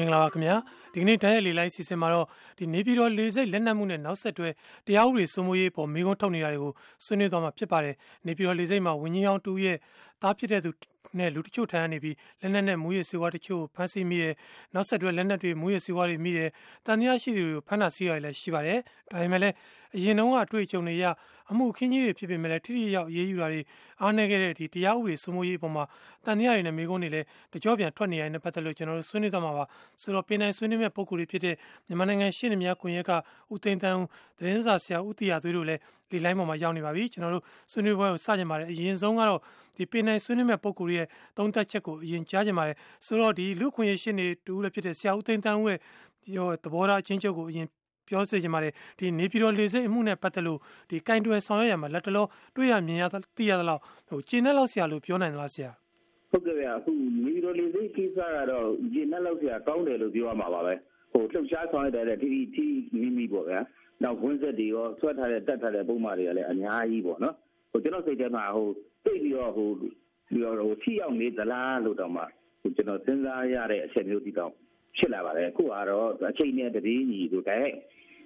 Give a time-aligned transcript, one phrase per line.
[0.00, 0.56] မင်္ဂလာပါခင်ဗျာ
[0.92, 2.26] ဒီကနေ့တိုင်းရဲ့လေလိုင်းစီစဉ်မှာတော့
[2.58, 4.48] ဒီနေပြည်တော်လေစိတ်လက်နက်မှုနဲ့နောက်ဆက်တွဲ
[4.86, 6.72] တရားဥပဒေစိုးမိုးရေးပေါ်မိကုန်းထုတ်နေတာတွေကို
[7.04, 7.94] ဆွေးနွေးသွားမှာဖြစ်ပါတယ်
[8.26, 9.76] နေပြည်တော်လေစိတ်မှာဝင်းကြီးအောင်တူရဲ့
[10.22, 10.70] တားဖြစ်တဲ့သူ
[11.18, 14.34] နဲ့လူတချို့ထမ်းနေပြီးလက်နက်နဲ့မူရည်စေဝါတချို့ဖမ်းဆီးမိတဲ့
[14.74, 16.48] နောက်ဆက်တွဲလက်နက်တွေမူရည်စေဝါတွေမိတဲ့
[16.86, 18.78] တန်တရားရှိသူတွေကိုဖမ်းတာဆီးရလည်းရှိပါတယ်
[19.10, 19.54] ဒါပေမဲ့လည်း
[19.96, 21.04] အရင်တုန်းကအတွေ့အကြုံတွေရ
[21.50, 23.60] အမှုခင်းကြီးတွေဖြစ်ပေမဲ့လည်းထိထိရောက်ရေးယူတာတွေ
[24.00, 25.84] အားနည်းခဲ့တဲ့ဒီတရားဥပဒေစိုးမိုးရေးအပေါ်မှာ
[26.24, 29.64] တန်တရားတွေနဲ့မိကုန်းတွေလည်းတကြောပြန်ထွက်နေရတဲ့ပတ်သက်လို့ကျွန်တော်တို့ဆွေးနွေးသွားမှာပါ
[30.02, 31.54] ဆိုတော့ပြည်နိုင်ဆွေးနွေးမဲ့ပုံကိုယ်တွေဖြစ်တဲ့
[31.86, 33.12] မြန်မာနိုင်ငံရှေ့နေများကွန်ရက်က
[33.52, 34.06] ဦးသိန်းတန်းဦး
[34.38, 35.80] သတင်းစာဆရာဦးတီယာသွေးတို့လည်း
[36.10, 39.40] ဒီလိုင်းပေါ်မှာရောက်နေပါပြီကျွန်တော်တို့ဆွေးနွေးပွဲကိုစကြင်ပါတယ်အရင်ဆုံးကတော့
[39.76, 45.78] ဒီပြည်နိုင်ဆွေးနွေးမဲ့ပုံကိုယ်ရဲ့သုံးသက်ချက်ကိုအရင်ကြားကြင်ပါတယ်ဆိုတော့ဒီလူခွင့်ရရှေ့နေတူလည်းဖြစ်တဲ့ဆရာဦးသိန်းတန်းဦးရဲ့
[46.36, 47.66] ရောသဘောထားအချင်းချုပ်ကိုအရင်
[48.08, 50.58] ပြောစေချင်ပါတယ်ဒီနေပြည်တော်လေဆိပ်အမှုနဲ့ပတ်သက်လို့
[50.90, 53.04] ဒီကင်တွယ်ဆောင်ရွက်ရမှာလက်တလောတွေ့ရမြင်ရ
[53.36, 55.70] သိရသလောက်ဟိုကျင်းတဲ့လောက်ဆရာလို့ပြောနိုင်သလားဆရာ
[56.30, 56.90] ဟုတ်ကဲ့ဗျာအခု
[57.24, 60.74] နေပြည်တော်လေဆိပ်ကိစ္စကတော့ကျင်းတဲ့လောက်ဆရာကောင်းတယ်လို့ပြောရမှာပါပဲ
[61.12, 62.66] ဟိုလှုပ်ရှားဆောင်ရွက်တဲ့တီတီတီ
[63.00, 63.60] မိမိပေါ့ဗျာ
[64.02, 67.34] နောက်ဝင်းဆက်တွေရောဆွဲထားတဲ့တက်ထားတဲ့ပုံမှန်တွေကလည်းအများကြီးပေါ့နော်
[67.70, 68.68] ဟိုကျွန်တော်စိတ်ထဲမှာဟို
[69.04, 72.22] သိပြီးတော့ဟိုပြီးတော့ဟိုထိရောက်နေသလားလို့တော့မှ
[72.62, 74.52] ဟိုကျွန်တော်စဉ်းစားရတဲ့အချက်မျိုးဒီတော့
[74.96, 77.72] ဖြစ်လာပါတယ်အခုကတော့အချိန်နဲ့တပြေးညီတို့တိုက်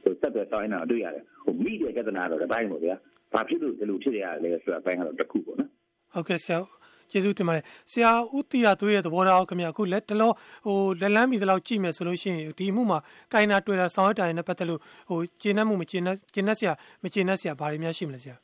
[0.03, 2.97] ဟိုဆက်သွယ်ဆောင်နေတာတွေ့ရတယ်ဟိုမိတဲ့ပြဿနာတော့တစ်ပိုင်းပေါ့ဗျာ
[3.33, 5.71] ဘာဖြစ်လို့ဒီလိုဖြစ်ရလဲဆိုတာအပိုင်းကတော့တစ်ခုပေါ့နော်
[6.15, 6.59] ဟုတ်ကဲ့ဆရာ
[7.11, 10.33] ကျေးဇူးတင်ပါတယ်ဆရာဦးတီယာသွေးရဲ့သဘောထားခင်ဗျအခုလက်တလော
[10.67, 12.99] ဟိုလက်လန်းမီတလောက်ကြည့်မယ်ဆိုလို့ရှိရင်ဒီမှုမှာ
[13.33, 18.37] ကိုင်နာတွေ့တာဆောင်းရတာနဲ့ပတ်သက်လို့ဟိုကျင်းနှက်မှုမကျင်းနှက်ကျင်းနှက်ဆရာမကျင်းနှက်ဆရာဘာတွေများရှိမလဲဆရာ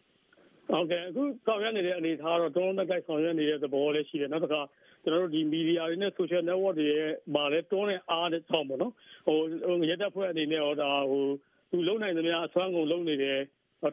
[0.70, 4.60] ဟုတ်ကဲ့အခုဆောင်ရွက်နေတဲ့အနေအထားတော့တွန်းတက်ကြိုက်ဆောင်ရွက်နေတဲ့သဘောလည်းရှိတယ်နောက်တစ်ခါ
[5.02, 8.92] ကျွန်တော်တို့ဒီမီဒီယာတွေနဲ့ social network တွေရဲ့ဗာလဲတွန်းတဲ့အားတဲ့ဆောင်ပေါ့နော်
[9.26, 11.24] ဟိုရဲတပ်ဖွဲ့အနေနဲ့ဟောဒါဟို
[11.70, 13.38] သူလုံနိုင်သမျှအစွမ်းကုန်လုံနေတယ်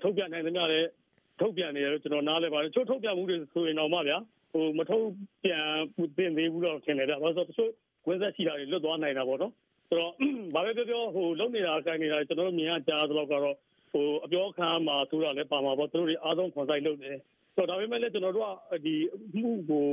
[0.04, 0.88] ထုတ်ပြန်နိုင်သမျှလည်း
[1.40, 4.18] ထုတ်ပြန်နေတယ်လို့ကျွန်တော်နားလဲပါတယ်ချို့ထုတ်ပြန်မှုတွေဆိုရင်တော့မှဗျာ
[4.58, 5.08] ဟိုမထုတ်
[5.44, 5.66] ပြန်
[6.18, 7.72] တင်သေးဘူးတော့ထင်တယ်ဗျာဘာလို့ဆိုတော့တချို့
[8.08, 9.54] ဝင်းဆက်ရှိတာတွေလွတ်သွားနိုင်တာပေါ့နော်
[9.90, 10.14] ဆိုတော့
[10.56, 13.56] ဘာပဲပြောပြောဟိုလုံနေတာအကိုင်းနေတာကျွန်တော်တို့မြင်ရကြားသလောက်ကတော့
[13.92, 17.22] ဟိုအပြောခံမှာဆိုတာလည်းပါမှာပေါ့သူတို့တွေအားလုံးခွန်ဆိုင်လုပ်နေတယ်
[17.56, 18.96] ဆိုတော့ဒါပေမဲ့လည်းကျွန်တော်တို့ကဒီ
[19.42, 19.88] မှုကို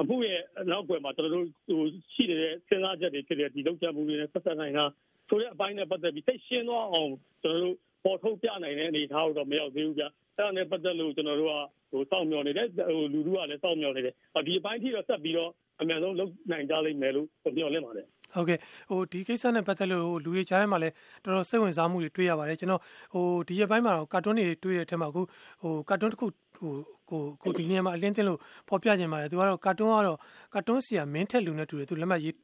[0.00, 1.82] အမှုရဲ့နောက်ွယ်မှာကျွန်တော်တို့ဟို
[2.14, 4.84] ရှိတဲ့စဉ်းစားချက်တွေဖြစ်တဲ့ဒီလောက်ကျမှုတွေနဲ့ဆက်ဆက်နိုင်တာ
[5.28, 7.10] ဆိုတဲ့အပိုင်းနဲ့ပတ်သက်ပြီးသိရှင်းသွားအောင်
[7.42, 10.04] ကျွန်တော်တို့ ပေါ်ထုတ်ပြနိုင်တဲ့အနေအထားတော့မရောက်သေးဘူးဗျ။
[10.36, 11.54] အဲ့ဒါနဲ့ပတ်သက်လို့ကျွန်တော်တို့က
[11.90, 14.14] ဟိုစောင့်မျှော်နေတယ်ဟိုလူလူကလည်းစောင့်မျှော်နေတယ်။
[14.46, 17.26] ဒီအပိုင်းထိတော့ဆက်ပြီးတော့အများဆုံးလုပ်နိုင်ကြလိမ့်မယ်လို့
[17.56, 18.58] ပြောလင့်ပါတယ်။ဟုတ်ကဲ့
[18.90, 22.82] ဟိုဒီကိစ္စနဲ့ပတ်သက်လို့လူတွေကြားထဲမှာလည်းတော်တော်စိတ်ဝင်စားမှုတွေတွေ့ရပါတယ်ကျွန်တော်
[23.14, 25.22] ဟိုဒီရက်ပိုင်းမှာတော့ကာတွန်းတွေတွေ့တဲ့အထက်မှာအခု
[25.62, 26.26] ဟိုကာတွန်းတစ်ခု
[26.58, 26.72] ဟို
[27.10, 28.38] ကိုကိုဒီနေရာမှာအလင်းတင်လို့
[28.68, 30.18] ပေါ်ပြခြင်းပါတယ်သူကတော့ကာတွန်းကတော့
[30.54, 32.34] ကာတွန်းစီကမင်းထက်လူနဲ့တူတယ်သူလက်မှတ်ရေး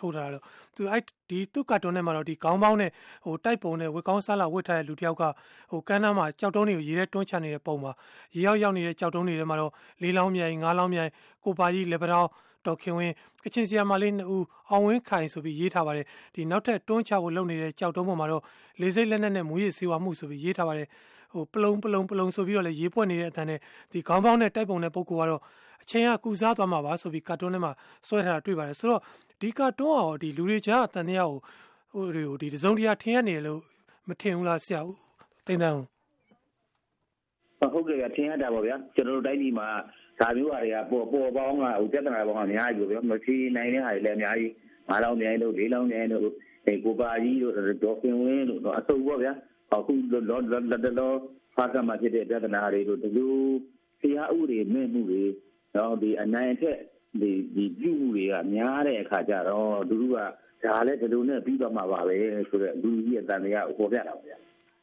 [0.00, 0.42] ထိုးထားတော့
[0.76, 2.90] သူအဲ့ဒီသူ့ကတ်တုန်းထဲမှာတော့ဒီခေါင်းပေါင်းနဲ့
[3.24, 5.22] ဟိုတိုက်ပုံနဲ့ဝက်ကောင်းစားလာဝတ်ထားတဲ့လူတယောက်က
[5.70, 7.92] ဟိုကမ်းနားမှာကြောက်တုံးတွေကိုရေထဲတွန်းချနေတဲ့ပုံမှာ
[8.36, 11.10] ရေရောက်ရောက်နေတဲ့ကြောက်တုံးတွေထဲမှာတော့လေးလောင်းမြိုင်ငါးလောင်းမြိုင်
[11.44, 12.28] ကိုပါကြီးလက်ပတောင်း
[12.66, 18.42] ဒေါက်ခင်ဝင်းကချင်ဆီယာမလေးနှစ်ဦးအောင်ဝင်းခိုင်ဆိုပြီးရေးထားပါတယ်ဒီနောက်ထပ်တွန်းချဖို့လုပ်နေတဲ့ကြောက်တုံးပေါ်မှာတော့
[18.80, 20.88] လေစိတ်လက်နက်နဲ့မူရည်စေဝါမှုဆိုပြီးရေးထားပါတယ်
[21.32, 23.60] ဟိုပလုံပလုံပလုံဆိုပြီးတော့လည်းရေးပွက်နေတဲ့အတန်းနဲ့
[23.92, 25.42] ဒီခေါင်းပေါင်းနဲ့တိုက်ပုံနဲ့ပုံကူကတော့
[25.82, 27.72] အချိန်ကကူစားသွားမှာပါဆိုပြီးကာတွန်းထဲမှာ
[28.06, 29.00] ဆွဲထားတာတွေ့ပါတယ်ဆိုတော့
[29.40, 31.40] ဒီကာတွန်းအောင်ဒီလူတွေကြားအတန်တရားကို
[31.92, 33.60] ဟိုဒီတစုံတရာထင်ရနေလို့
[34.08, 34.96] မထင်ဘူးလားဆရာဦး
[35.46, 35.76] သိန်းတန်း
[37.72, 39.68] ဟုတ်ကဲ့ထင်ရတာပေါ့ဗျာကျွန်တော်တို့တိုင်းပြည်မှာ
[40.20, 44.52] ဒါမျိုးဟာတွေကပေါ်ပေါ်ပေါင်းကဟိုပြဿနာပေါင်းကအများကြီးဗျာမဖြေနိုင်တဲ့ဟာတွေလည်းအများကြီး
[44.88, 46.22] ငါးလောင်းမြိုင်တို့လေးလောင်းမြိုင်တို့
[46.66, 49.32] အဲကိုပါကြီးတို့ဒေါ်ခင်ဝင်းတို့အစုံပေါ့ဗျာ
[49.74, 50.40] အခုလောလော
[50.98, 51.12] လော
[51.56, 53.36] ဖာကမှာဖြစ်တဲ့ပြဿနာတွေတို့ဒီလို
[54.00, 55.24] ဆရာဥတွေမဲ့မှုတွေ
[55.76, 56.78] နော်ဒီအနိုင်အထက်
[57.20, 60.18] ဒီဒီပြုမှုတွေကများတဲ့အခါကျတော့သူတို့က
[60.64, 62.14] ဒါလည်းဒီလိုနဲ့ပြီးတော့မှာပါပဲ
[62.48, 64.38] ဆိုတော့လူကြီးရဲ့တန်တရားကိုပေါ်ပြတာပါဗျာ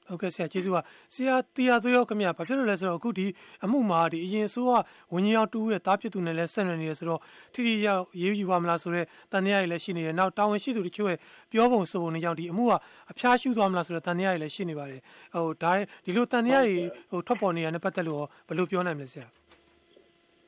[0.07, 0.81] ဟုတ်ကဲ့ဆရာကျေးဇူးပါ
[1.13, 3.27] ဆရာတရားသွေးရောခင်ဗျာဘာဖြစ်လို့လဲဆိုတော့အခုဒီ
[3.65, 4.71] အမှုမှာဒီအရင်ဆိုးက
[5.13, 7.19] ဝင်းကြီးအောင်တူရဲ့တားဖြစ်သူနဲ့လည်းဆက်နွယ်နေရဆိုတော့
[7.53, 11.19] ထိထိရောက်ရေးယူပါမလားဆိုတော့တန်တရားတွေလည်းရှိနေတယ်နောက်တာဝန်ရှိသူတချို့ရဲ့
[11.51, 12.73] ပြောပုံဆိုပုံတွေကြောင့်ဒီအမှုက
[13.11, 15.01] အဖျားရှုသွားမလားဆိုတော့တန်တရားတွေလည်းရှိနေပါတယ်
[15.33, 15.71] ဟိုဒါ
[16.05, 16.75] ဒီလိုတန်တရားတွေ
[17.11, 19.27] ဟိုထွက်ပေါ်နေရတဲ့ပတ်သက်လို့ဘယ်လိုပြောနိုင်မလဲဆရာ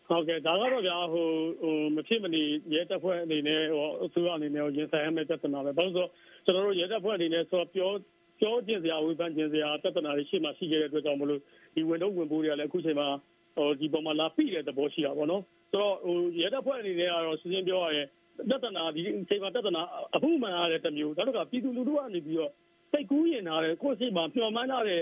[0.08, 1.28] ဟုတ်ကဲ့ဒါကတော့ဗျာဟို
[1.62, 2.41] ဟိုမဖြစ်မနေ
[2.74, 6.08] ရဲတပ်ဖွဲ့အနေနဲ့ဟိုအစိုးရအနေနဲ့ရင်ဆိုင်ရမယ့်ပြဿနာပဲဘာလို့ဆို
[6.46, 7.91] ကျွန်တော်တို့ရဲတပ်ဖွဲ့အနေနဲ့ဆိုတော့ပြော
[8.40, 11.41] ပြောကျင်စရာဝေဖန်ကျင်စရာပြဿနာတွေရှိမှရှိခဲ့တဲ့အတွက်ကြောင့်မလို့
[11.76, 13.08] ဒီဝင်တော့ဝင်ပိုးတွေကလည်းအခုချိန်မှာ
[13.55, 18.08] ဟိုဒီပုံမှာလာပြီးတဲ့သဘောရှိတာပေါ့နော်ဆိုတော့ဟိုရဲတပ်ဖွဲ့အနေနဲ့ကတော့ရှင်းရှင်းပြောရရင်
[18.49, 19.82] ပြဿနာဒီချိန်မှာပြဿနာ
[20.16, 22.52] အမှုမှန်ရတဲ့တမျိုးနောက်တော့ပြည်သူလူထုကနေပြီးတော့
[22.91, 25.02] စိတ်ကူးရင်လာတဲ့ကိုယ့်စိတ်မှာမျှော်မှန်းထားတဲ့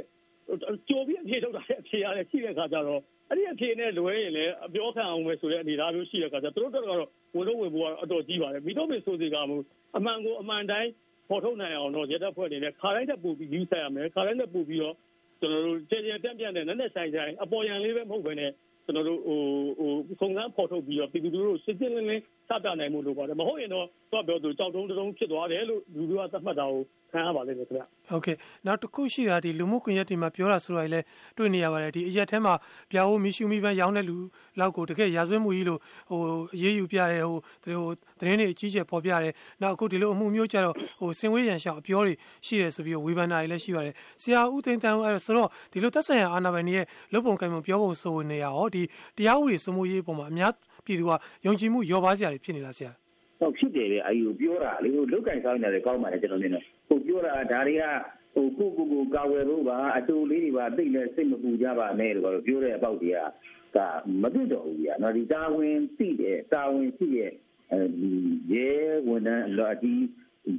[0.88, 7.00] ကြိုပြီးအဖြေထုတ်တာတဲ့အဖြေရတယ်ရှိတဲ့အခါကျတော့အဲ့ဒီအဖြေနဲ့လွဲရင်လည်းအပြောခံအောင်ပဲဆိုတဲ့အနေအထားမျိုးရှိတဲ့အခါကျတော့သူတို့ကတော့
[7.36, 9.58] ဝင်တော့ဝင်ဖို့ကတော့အတော်ကြီးပါတယ်မိတော့မဆိုစီကမှု
[9.98, 10.90] အမှန်ကိုအမှန်တိုင်း
[11.30, 14.96] ပေါ်ထုတ်နိုင်အောင်တော့ရဲတပ်ဖွဲ့အနေနဲ့ခါတိုင်းတက်ပို့ပြီးယူဆိုင်ရမယ်ခါတိုင်းတက်ပို့ပြီးတော့
[15.40, 18.52] ကျွန်တော်တို့ကျေကျေပြန့်ပြန့်နဲ့နက်နက်ဆိုင်ဆိုင်အပေါ်ယံလေးပဲမဟုတ်ဘဲနဲ့
[18.86, 19.40] ကျွန်တော်တို့ဟို
[19.80, 26.82] ဟိုခုံစမ်းဖော်ထုတ်ပြီးတော့ပြည်သူတို့စစ်စစ်လင်းလင်းစပြနိုင်မှုလို့ပါတယ်မဟုတ်ရင်တော့တော့ပြောသူကြောက်တုံးတုံးဖြစ်သွားတယ်လို့လူတွေကသတ်မှတ်တာကို
[27.14, 31.06] ခံရပါလိမ့်မယ်ခင်ဗျဟုတ်ကဲ့နောက်တစ်ခုရှိတာဒီလူမှုကွန်ရက်တွေမှာပြောတာဆိုတာလည်း
[31.38, 32.54] တွေ့နေရပါတယ်ဒီအရက်ထဲမှာ
[32.92, 34.18] ပြာအိုမီရှူမီပန်းရောင်းတဲ့လူ
[34.60, 35.80] လောက်ကိုတကယ်ရာဇဝတ်မှုကြီးလို့
[36.10, 36.20] ဟို
[36.54, 42.14] အေးအေးယူပြတယ်ဟိုဟိုသတင်းတွေအကြီးကျယ်ပေါ်ပြတယ်နောက်အခုဒီလိုအမှုမျိုးကြတော့ဟိုစင်ဝေးရန်ရှောက်အပြောတွေ
[42.46, 48.84] ရှိတယ်ဆိုပြီးဝေဖန်တာတွေလည်းရှိပါတယ်ဆရာဦးသိန်းတန်းအဲ့ဆိုတော့ဒီလိုသက်ဆိုင်ရာအာဏာပိုင်တွေရဲ့လုပ်ပုံကိုင်ပုံပြောဖို့ဆိုနေရရောဒီ
[49.18, 50.54] တရားဥပဒေစိုးမိုးရေးပုံမှာအများ
[50.86, 51.12] ပြည်သူက
[51.46, 52.92] ယုံကြည်မှုရောပါစရာတွေဖြစ်နေလားဆရာ
[53.40, 57.84] ဟုတ်ဖြစ်တယ်လေအယူပြောတာလေဟိုလုတ်ကင်ဆောင်နေတယ်ကောင်းပါတယ်ကျွန်တော်မြင်တယ်ဟိုပြောတာဒါတွေက
[58.36, 63.18] ဟိုကိုကိုကိုကာဝယ်ဖို့ပါအတူလေးတွေပါသိလဲစိတ်မပူကြပါနဲ့လို့ပြောတဲ့အပေါက်တွေက
[63.76, 63.78] က
[64.22, 67.32] မသိတော့ဘူးကြာနော်ဒီတာဝန်သိတယ်တာဝန်ရှိရဲ့
[67.72, 68.12] အဲဒီ
[68.52, 68.70] ရဲ
[69.08, 69.94] ဝန်ထမ်းလော်ဒီ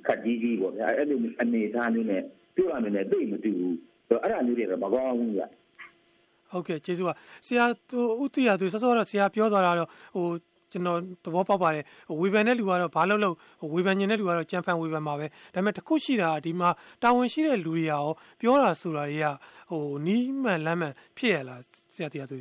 [0.07, 2.23] ခက်ကြီးကြီးပေါ့ဗျာအဲ့လိုအနေထားမျိုးနဲ့
[2.57, 3.77] ပြောရမယ်နဲ့သိမတူဘူး
[4.09, 5.47] ဆိုတော့အဲ့ဒါမျိုးတွေတော့မကောင်းဘူးကြာ
[6.55, 7.15] ဟုတ်ကဲ့ကျေးဇူးပါ
[7.47, 7.65] ဆရာ
[8.23, 10.27] ဥတီရသူစောစောတော့ဆရာပြောသွားတာတော့ဟို
[10.75, 11.85] ကျွန်တော်သဘောပေါက်ပါတယ်
[12.21, 13.35] ဝေဖန်တဲ့လူကတော့ဘာလို့လို့
[13.75, 16.71] ဝေဖန်နေတဲ့လူကတော့ကြံဖန်ဝေဖန်မှာပဲဒါပေမဲ့တခုရှိတာဒီမှာ
[17.03, 18.07] တာဝန်ရှိတဲ့လူတွေရော
[18.41, 19.27] ပြောတာဆိုတာတွေက
[19.71, 21.61] ဟိုနီးမှန်လမ်းမှန်ဖြစ်ရလား
[21.95, 22.39] ဆရာတရားသူ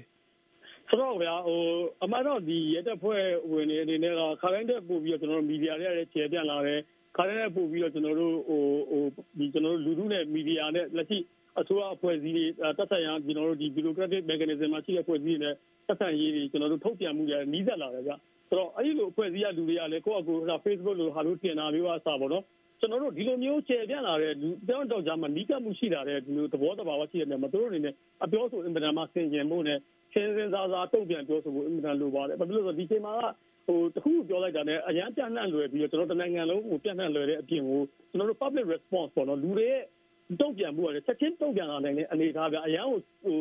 [0.89, 1.59] ဆိုတော့ဗျာဟို
[2.03, 6.79] အမှန်တော့ဒီရက်တက်ဖွဲ့ဝင်နေအနေနဲ့ကခါတိုင်းတက်ပို့ပြီးတော့ကျွန်တော်တို့မီဒီယာတွေလည်းခြေပြန့်လာတယ်
[7.15, 8.61] ခါတိုင်းတက်ပို့ပြီးတော့ကျွန်တော်တို့ဟို
[8.91, 9.03] ဟို
[9.37, 11.17] ဒီကျွန်တော်တို့လူထုနဲ့မီဒီယာနဲ့လက်ရှိ
[11.59, 12.45] အစိုးရအဖွဲ့အစည်းတွေ
[12.77, 15.53] တက်ဆိုင်ရာကျွန်တော်တို့ဒီ bureaucratic mechanism မှာရှိတဲ့အဖွဲ့အစည်းတွေနဲ့
[15.87, 18.13] တက်ဆိုင်ရေးတွေကျွန်တော်တို့ထုတ်ပြန်မှုတွေနီးစပ်လာတယ်ဗျ
[18.49, 20.33] ဆိုတော့အဲ့ဒီလိုအဖွဲ့အစည်းကလူတွေကလည်းကိုယ့်အကူ
[20.65, 22.43] Facebook လိုဟာလို့တင်တာမျိုးအစားပေါ့နော်
[22.79, 29.79] ကျွန်တော်တို့ဒီလိုမျိုးကျေပြန့်လာတဲ့လူတောင်းတော့ကြမှာနီးကပ်မှုရှိလာတဲ့ဒီလိုသဘောတဘာဝရှိတဲ့နေမှာတို့အနေနဲ့အပြောဆိုအင်ပဒံမှာဆင်ကျင်မှုနဲ့
[30.13, 33.23] ချင်းစင်စားစားတုံ့ပြန်ပြောဆိုဖို့အင်ပဒံလိုပါတယ်ဘာဖြစ်လို့လဲဆိုတော့ဒီချိန်မှာက
[33.67, 39.83] ဟိုတခုပြောလိုက်တာနဲ့အရန်ပြန့်နှံ့လွယ်ပြီးတော့ကျွန်တော်တနိုင်ငံလုံးကိုပြန့်နှံ့လွယ်တဲ့အပြင်ကိုကျွန်တော်တို့ public response ပေါ့နော်လူတွေရဲ့
[40.41, 43.37] တုံ့ပြန်မှုကလည်းချက်ချင်းတုံ့ပြန်လာနိုင်တဲ့အနေအထားပြအရန်ကိုဟို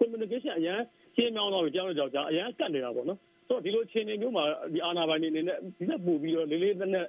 [0.00, 0.78] communication အရန်
[1.16, 3.18] ရှင်းမြောင်းတော့ကြောင်းကြောင်းအရန်ကတ်နေတာပေါ့နော်
[3.48, 7.06] ဆိုတော့ဒီလိုအခြေအနေမျိုးမှာဒီအာဏာပိုင်တွေအနေနဲ့ဒီနဲ့ပို့ပြီးတော့လေးလေးနက်နက်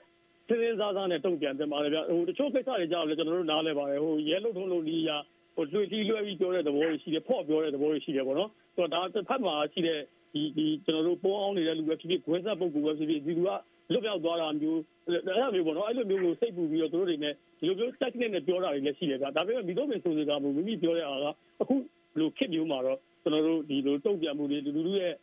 [0.47, 5.17] စင်းစင်းစားစားနဲ့တုံ့ပြန်တင်ပါလေဗျဟိုတချို့ကိစ္စတွေကြောက်လဲကျွန်တော်တို့နားလဲပါတယ်ဟိုရဲလုံထုံးလုံလီယာ
[5.55, 9.99] ဟိုလွှေတီးလွှဲပြီးပြောတဲ့သဘောတွေရှိတယ်ဖော့ပြောတဲ့သဘောတွေရှိတယ်ပေါ့နော်ဆိုတော့ဒါတစ်ဖက်မှာရှိတဲ့
[10.33, 13.49] ဒီဒီကျွန်တော်တို့ပေါ်အောင်နေတဲ့လူပဲဖြစ်ဖြစ်ခွဲဆက်ပုဂ္ဂိုလ်ပဲဖြစ်ဖြစ်ဒီလူက
[13.91, 21.25] လွတ်မြောက်သွားတာမျိုးအဲ့လိုမျိုးပေါ့နော်အဲ့လိုမျိုးကိုစိတ်ပူပြီးတော့သူတို့တွေနဲ့ဒီလိုမျိုး technique နဲ့ပြောတာတွေလည်းရှိတယ်ဗျဒါပေမဲ့မိတော့မင်းဆိုစကားမျိုးမိမိပြောတဲ့အားက
[21.61, 21.75] အခု
[22.19, 25.13] လိုခစ်မျိုးမှာတော့ကျွန်တော်တို့ဒီလိုတုံ့ပြန်မှုတွေလူလူရဲ့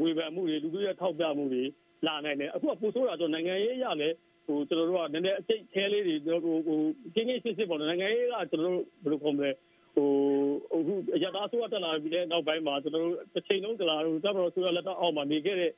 [0.00, 1.62] ဝေဖန်မှုတွေလူလူရဲ့ထောက်ပြမှုတွေ
[2.06, 4.14] လာနိုင်တယ်အခုကပိုဆိုးတာတော့နိုင်ငံရေးရလည်း
[4.46, 6.78] ဟိုကျွန်တော်တို့ကနည်းနည်းအစိတ်သေးလေးတွေဟိုဟို
[7.14, 9.50] ကျင်းကျင်းစစ်စစ်ပေါ့နော်နိုင်ငံရေးကကျွန်တော်တို့ဘယ်လိုခေါ်မလဲ
[9.94, 10.08] ဟို
[10.72, 15.74] အခုရတာဆိုတက်လာပြီးတဲ့နောက်ပိုင်းမှာကျွန်တော်တို့တစ်ချိန်လုံးကလာတော့တပ်မတော်ဆိုရလက်တော့အောက်မှာနေခဲ့တဲ့လာ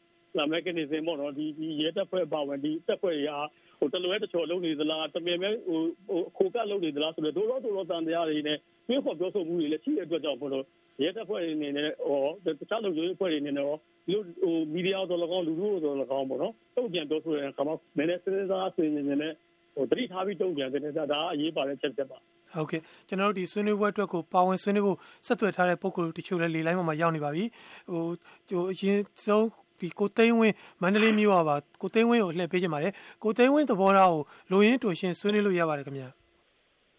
[0.54, 3.32] mechanism ပေါ့နော်ဒီဒီရဲတပ်ဖွဲ့ပါဝင်ဒီတပ်ဖွဲ့တွေက
[3.78, 8.58] ဟိုတလွဲတချော်လုံးနေသလားတမင်မဲဟိုဟိုခိုကတ်လုံးနေသလားဆိုတော့တို့တော့တို့တော့တန်တရားတွေနဲ့
[8.88, 10.64] တွေးခေါ်ပြောဆိုမှုတွေလည်းရှိတဲ့အတွက်ကြောင့်ဘလို့
[11.02, 13.76] ရဲတပ်ဖွဲ့တွေအနေနဲ့ဟောတခြားလူတွေအဖွဲ့တွေအနေနဲ့ဟော
[14.06, 19.34] ဒီဟိုမီဒီယာတော်၎င်းလူထုတော်၎င်းပေါ့နော်တုံ့ပြန်ပြောဆိုတဲ့အခါမှာနည်းနည်းစဉ်းစားဆွေးနွေးနေတယ်
[19.74, 22.18] ဟိုတတိထားပြီးတုံ့ပြန်တဲ့ဒါအရေးပါတဲ့ချက်ချက်ပါ
[22.54, 27.44] ဟုတ်ကဲ့ကျွန်တော်တို့ဒီဆွေးနွေးပွဲအတွက်ကိုပါဝင်ဆွေးနွေးဖို့ဆက်သွယ်ထားတဲ့ပုံကိုတချို့လည်းလေလိုင်းပေါ်မှာရောက်နေပါပြီ
[27.90, 28.04] ဟို
[28.48, 29.46] ဟိုအရင်ဆုံး
[29.82, 32.92] ဒီကိုသိန်းဝင်းမန္တလေးမြို့ပါကိုသိန်းဝင်းကိုလှည့်ပေးချင်ပါတယ်
[33.22, 36.08] ကိုသိန်းဝင်းသဘောထားကိုလိုရင်းတူရှင်ဆွေးနွေးလို့ရပါတယ်ခင်ဗျာ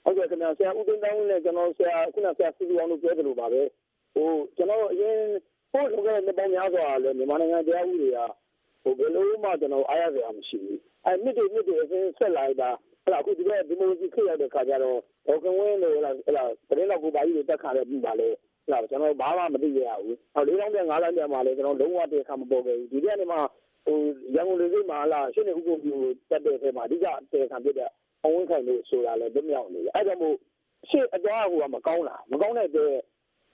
[0.04, 3.62] ဟုတ်ကဲ့ခင်ဗျာဆရာဦးသိန်းတောင်းနဲ့ကျွန်တော်ဆရာခုနဆရာစီစီအောင်လို့ပြောတယ်လို့ပါပဲ
[4.14, 5.18] ဟိုကျွန်တော်အရင်
[5.72, 8.18] ဟိုလိုကလည်းပေါင်းများစွာလည်းမြန်မာနိုင်ငံတရားဥပဒေက
[8.84, 12.70] ဟိုဘယ်လိုမှကျွန်တော်အားရစရာမရှိဘူးအဲမြစ်တွေမြစ်တွေအစဆက်လိုက်တာ
[13.04, 23.38] အဲ့ဒါအခုဒီကဒီမိုကရေစီခေတ်ရောက်တဲ့ခါကျတော့ဒေါကဝင်းလို့အဲ့ဒါအဲ့ဒါသတင်းတော်ကိုပါကြီးတွေတက်ခါရပြီပါလေအဲ့ဒါ ကျွန်တော်ဘာမှ မသိရဘူးဟော၄လောင်းနဲ့၅လောင်းပြန်มาလေကျွန်တော်လုံးဝတည်းခါမပေါ်ခဲ့ဘူး ဒီနေ့ကနေမှ
[23.86, 23.98] ဟို
[24.36, 27.90] ရန်ကုန်လူစိတ်မှာလာရှင်းနေဥပဒေကိုတက်တဲ့ထဲမှာ အဓိကတည်ခံပြတဲ့
[28.24, 30.36] အဝန်းခိုင်လို့ဆိုတာလည်းတမြောက်နေတယ်အဲ့ဒါမို့
[30.90, 32.94] ရှေ့အသွားဟိုက မကောင်းလားမကောင်းတဲ့အတွက်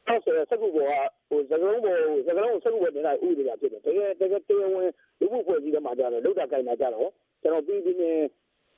[0.07, 1.97] အဲ့ဆို စကုဘောကဟိုစကလုံးဘော
[2.27, 4.89] စကလုံးစကုဘောတင်လိုက်ဥပဒေကဖြစ်တယ်တကယ် တကယ်တရားဝင်
[5.19, 7.09] လူမှုဖွဲ့စည်းတဲ့မှာကြတော့လောက်တာကြိုင်တာကြတော့
[7.41, 8.17] ကျွန်တော်ပြီးပြီးနဲ့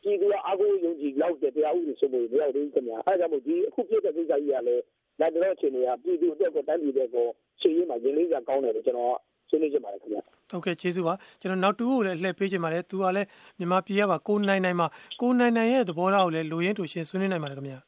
[0.04, 4.84] ပြည်သူအကူယုံကြည်လောက်တဲ့ တရားဥပဒေဆိုလို့ရောက်သေးခင်ဗျာအဲဒါကြောင့်မို့ဒီအခုပြည့်တဲ့ ကိစ္စကြီးကလည်း
[5.22, 7.26] လက်တော့အခြေအနေကပြည်သူအတွက်ကိုတိုင်းပြည်အတွက်ကို
[7.62, 9.18] ရှေ့ရင်းမှာရင်းလေးစကောင်းတယ်လို့ကျွန်တော်
[9.50, 14.88] ဆွေးနွေးချင်ပါတယ်ခင်ဗျာဟုတ်ကဲ့ကျေးဇူးပါကျွန်တော်နောက်တူကိုလည်းလှည့်ပေးချင်ပါတယ်သူကလည်းမြန်မာပြည်ကပါကိုနိုင်နိုင်မှာ
[15.22, 17.80] ကိုနိုင်နိုင်ရဲ့သဘောထားကိုလည်းလိုရင်းတူရှင်းဆွေးနွေးနိုင်ပါတယ်ခင်ဗျာ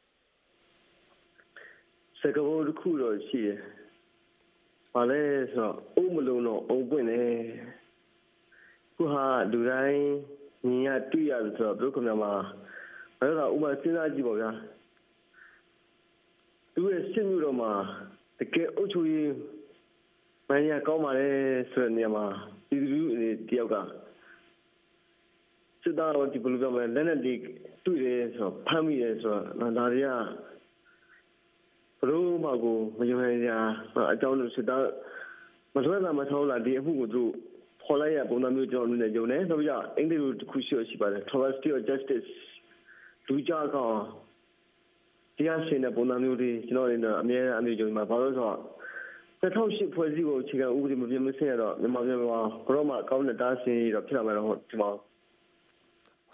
[2.20, 3.58] စကားတစ်ခုတော့ရှိတယ်။
[4.94, 5.22] ဘာလဲ
[5.52, 7.34] ဆိုတော့အုံမလုံးတော့အုံပွင့်တယ်။
[8.96, 10.02] ခုဟာလူတိုင်း
[10.66, 12.32] မြင်ရတွေ့ရဆိုတော့ဘုခမမှာ
[13.20, 14.50] အဲ့ဒါဥမာစဉ်းစားကြည့်ပါဗျာ။
[16.74, 17.72] သူရဲ့စစ်မှုတော်မှာ
[18.38, 19.32] တကယ်အုပ်ချုပ်ရေး
[20.48, 21.28] မန်ရကောင်းပါလေ
[21.72, 22.24] ဆိုတဲ့နေရာမှာ
[22.68, 23.74] ဒီလူအနေတယောက်က
[25.82, 27.34] စစ်သားတော်ဒီဘယ်လိုပြောမလဲလက်နဲ့ဒီ
[27.84, 30.10] တွေ့တယ်ဆိုတော့ဖမ်းမိတယ်ဆိုတော့ဒါတွေက
[31.98, 33.50] ဘလို့မှကိုမယုံနိုင်ကြ
[34.12, 34.82] အကြောင်းလို့စစ်သား
[35.74, 37.32] မလွှဲတာမထောက်လာဒီအမှုကိုသူတို့
[37.84, 42.28] ခေါ်လိုက်ရပုံစံမျိုးကျွန်တော်အနေနဲ့ယုံတယ်နောက်ပြီးအင်္ဂလိပ်လိုတစ်ခုရှိရှိပါတယ် travesty of justice
[43.26, 43.96] လူကြကောင်
[45.38, 48.58] တရားရှင်တဲ့ပုံစံမျိုးတွေကျွန်တော်အနေနဲ့အများအမြဲယုံမှာဘာလို့ဆိုတော့
[49.42, 54.90] 2008ဖွဲ့စည်းပုံအခြေခံဥပဒေမပြင်မဆင်ရတော့မြန်မာပြည်မှာဘရောမှာကောင်းတဲ့တားဆင်ရတော့ဖြစ်လာမှာတော့ဒီမှာ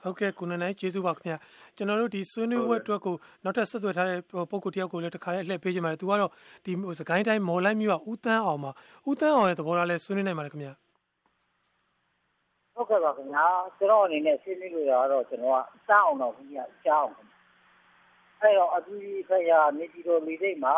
[0.02, 1.38] ဟုတ်ကဲ့ကုနနိုင်ကျေးဇူးပါခင်ဗျာ
[1.76, 3.14] ကျွန်တော်တို့ဒီဆွေးနွေးပွဲအတွက်ကို
[3.44, 4.18] နောက်ထပ်ဆက်သွယ်ထားတဲ့
[4.50, 6.30] ပုံကိုတယောက်ကိုလည်းတခါလေးလှည့်ပေးကြပါမယ်သူကတော့
[6.64, 8.72] ဒီစကိုင်းတိုင်းမော်လိုက်မြို့ကဦးတန်းအောင်မှာ
[9.08, 10.72] ဦးတန်းအောင်ရဲ့သဘောထားလဲဆွေးနွေးနိုင်ပါတယ်ခင်ဗျာ
[12.74, 13.46] ဟုတ်ကဲ့ပါခင်ဗျာ
[13.78, 17.29] ကျွန်တော်အနေနဲ့ဆွေးနွေးလို့ရတော့ကျွန်တော်ကစအောင်တော့ခင်ဗျာကြားအောင်
[18.40, 18.94] အဲ့တော့အတူ
[19.28, 20.76] ဖရနေပြည်တော်လေးစိတ်မှာ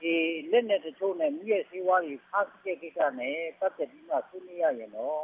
[0.00, 0.14] ဒီ
[0.50, 5.22] လက်နဲ့တချို့နဲ့မြည့်စေးဝါးကြီးဖားဆီးတဲ့ကိစ္စနဲ့ပတ်သက်ပြီးမှဆွေးနွေးရရင်တော့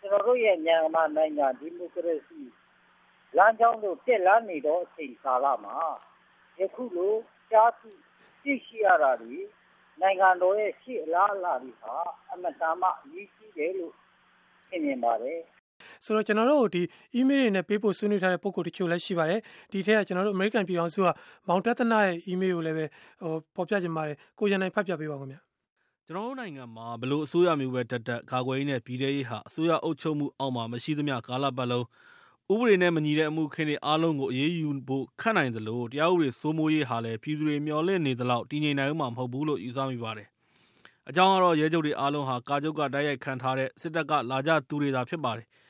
[0.00, 2.40] ကျွန်တော်တို့ရဲ့မြန်မာနိုင်ငံဒီမိုကရေစီ
[3.36, 5.76] လမ်းကြောင်းတို့တက်လာနေတော့အချိန်ကာလမှာ
[6.58, 7.14] ယခုလို
[7.50, 7.92] ကြားသိ
[8.42, 9.34] သိရှိရတာဒီ
[10.00, 11.94] နိုင်ငံတော်ရဲ့ရှေ့အလားအလာတွေဟာ
[12.32, 13.94] အမတန်မှအရေးကြီးတယ်လို့
[14.68, 15.40] ထင်မြင်ပါတယ်
[16.04, 16.82] ဆိုတော့ကျွန်တော်တို့ဒီ
[17.18, 19.40] email တွေနဲ့ပေးဖို့ဆွေးနွေးထားတဲ့ပုံကိုတချို့လည်းရှိပါတယ်
[19.72, 21.08] ဒီထက်ကကျွန်တော်တို့ American ပြည်ထောင်စုက
[21.48, 22.84] မောင်တသနာရဲ့ email ကိုလည်းပဲ
[23.22, 25.40] ဟိုပေါ်ပြချင်ပါတယ်ကိုရန်နိုင်ဖတ်ပြပေးပါဦးခင်ဗျာ
[26.06, 31.86] ကျွန်တော်တို့နိုင်ငံမှာဘလို့အစိုးရမျိုးပဲတက်တက်ကာကွယ်ရေးနဲ့ပြည်ထရေးဟာအစိုးရအုပ်ချုပ်မှုအောက်မှာမရှိသမျှကာလပတ်လုံး
[32.52, 40.28] ဥပဒေနဲ့မညီတဲ့အမှုခင်းတွေအားလုံးကိုအရေးယူဖို့ခန့်နိုင်သလိုတရားဥပဒေစိုးမိုးရေးဟာလည်းပြည်သူတွေမျှော်လင့်နေသလောက်တည်ငြိမ်နိုင်မှာမဟုတ်ဘူးလို့ယူဆမိပါတယ်။
[41.08, 45.46] အကြောင်းကတော့ရဲချုပ်တွေအားလုံးဟာကာချုပ်ကတိုက်ရိုက်ခံထားတဲ့စစ်တပ်ကလာကြသူတွေသာဖြစ်ပါတယ်။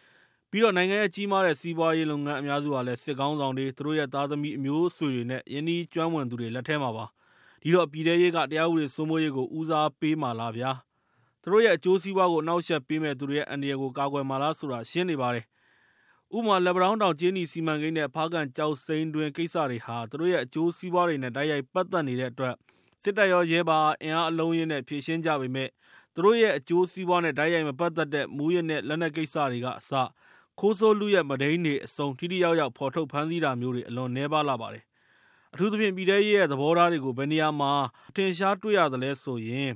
[0.52, 7.04] ပြီးတော့ နိုင်ငံရဲ့ ကြီးမားတဲ့ စီးပွားရေးလုပ်ငန်း အများစုဟာလည်း စစ်ကောင်းဆောင်တွေ သူတို့ရဲ့ သားသမီး အမျိုးအဆွေတွေနဲ့ယင်းဒီကျွမ်းဝင်သူတွေ လက်ထဲမှာပါ။
[7.62, 10.70] ဒီတော့ ပြည်ထဲရေးက တရားဥပဒေစိုးမိုးရေးကို ဦးစားပေးမှာလားဗျာ
[11.42, 15.44] သူတို့ရဲ့ အကျိုးစီးပွားကိုနှောက်ယှက်ပေးမဲ့သူတွေရဲ့ အန္တရာယ်ကို ကာကွယ်မှာလားဆိုတာ ရှင်းနေပါတယ်
[16.36, 22.54] ဥမာ လက်ဗရောင်းတောင်ကျင်းနီစီမံကိန်းနဲ့ ဖားကန်ကြောက်စိန်တွင်ကိစ္စတွေဟာ သူတို့ရဲ့ အကျိုးစီးပွားတွေနဲ့ တိုက်ရိုက်ပတ်သက်နေတဲ့အတွက်
[23.02, 25.68] စစ်တပ်ရော ရဲပါ အင်အားအလုံးရင်းနဲ့ ဖြည့်ရှင်းကြပေမဲ့
[26.14, 29.92] သူတို့ရဲ့ အကျိုးစီးပွားနဲ့ တိုက်ရိုက်မပတ်သက်တဲ့ မူရစ်နဲ့ လက်နက်ကိစ္စတွေကအစ
[30.60, 34.84] ခိုးဆိုးလူရဲ့မဒိန်းတွေအစုံထိထိရောက်ရောက် ဖော်ထုတ်ဖမ်းဆီးတာမျိုးတွေ အလွန်နှဲပါလာပါတယ်
[35.54, 37.72] အထူးသဖြင့် ပြည်ထဲရေးရဲ့ သဘောထားတွေကို ဘယ်နေရာမှာ
[38.10, 39.70] အထင်ရှားတွေ့ရသလဲဆိုရင်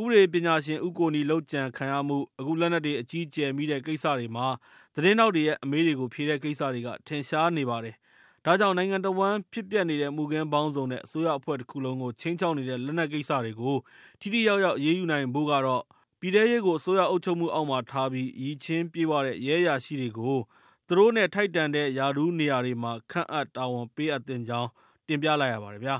[0.00, 4.46] ဥပဒေပညာရှင် ဦးကိုနီလောက်ကြံခံရမှု အခုလက်နက်တွေ အကြီးကျယ်မိတဲ့ကိစ္စတွေမှာ
[4.94, 7.94] သတင်းနောက်တွေရဲ့ အမေးတွေကို ဖြေတဲ့ကိစ္စတွေက ထင်ရှားနေပါတယ်။
[8.44, 13.76] ဒါကြောင့် နိုင်ငံတော်ဝန်ဖြစ်ပျက်နေတဲ့မူကင်းပေါင်းစုံနဲ့ အစိုးရအဖွဲ့တစ်ခုလုံးကိုချင်းချောက်နေတဲ့ လက်နက်ကိစ္စတွေကို
[14.20, 15.82] ထိထိရောက်ရောက်အေးအေးယူနိုင်ဖို့ကတော့
[16.20, 20.38] ပြည်ထရေးကို အစိုးရအုပ်ချုပ်မှုအောက်မှာထားပြီးရည်ချင်းပြေးွားတဲ့ ရဲရရှိတွေကို
[20.86, 24.70] သူတို့နဲ့ ထိုက်တန်တဲ့ယာဒူးနေရာတွေမှာ ခန့်အပ် တာဝန်ပေးအပ်တင်ကြောင်း
[25.06, 25.96] တင်ပြလိုက်ရပါတယ်ဗျာ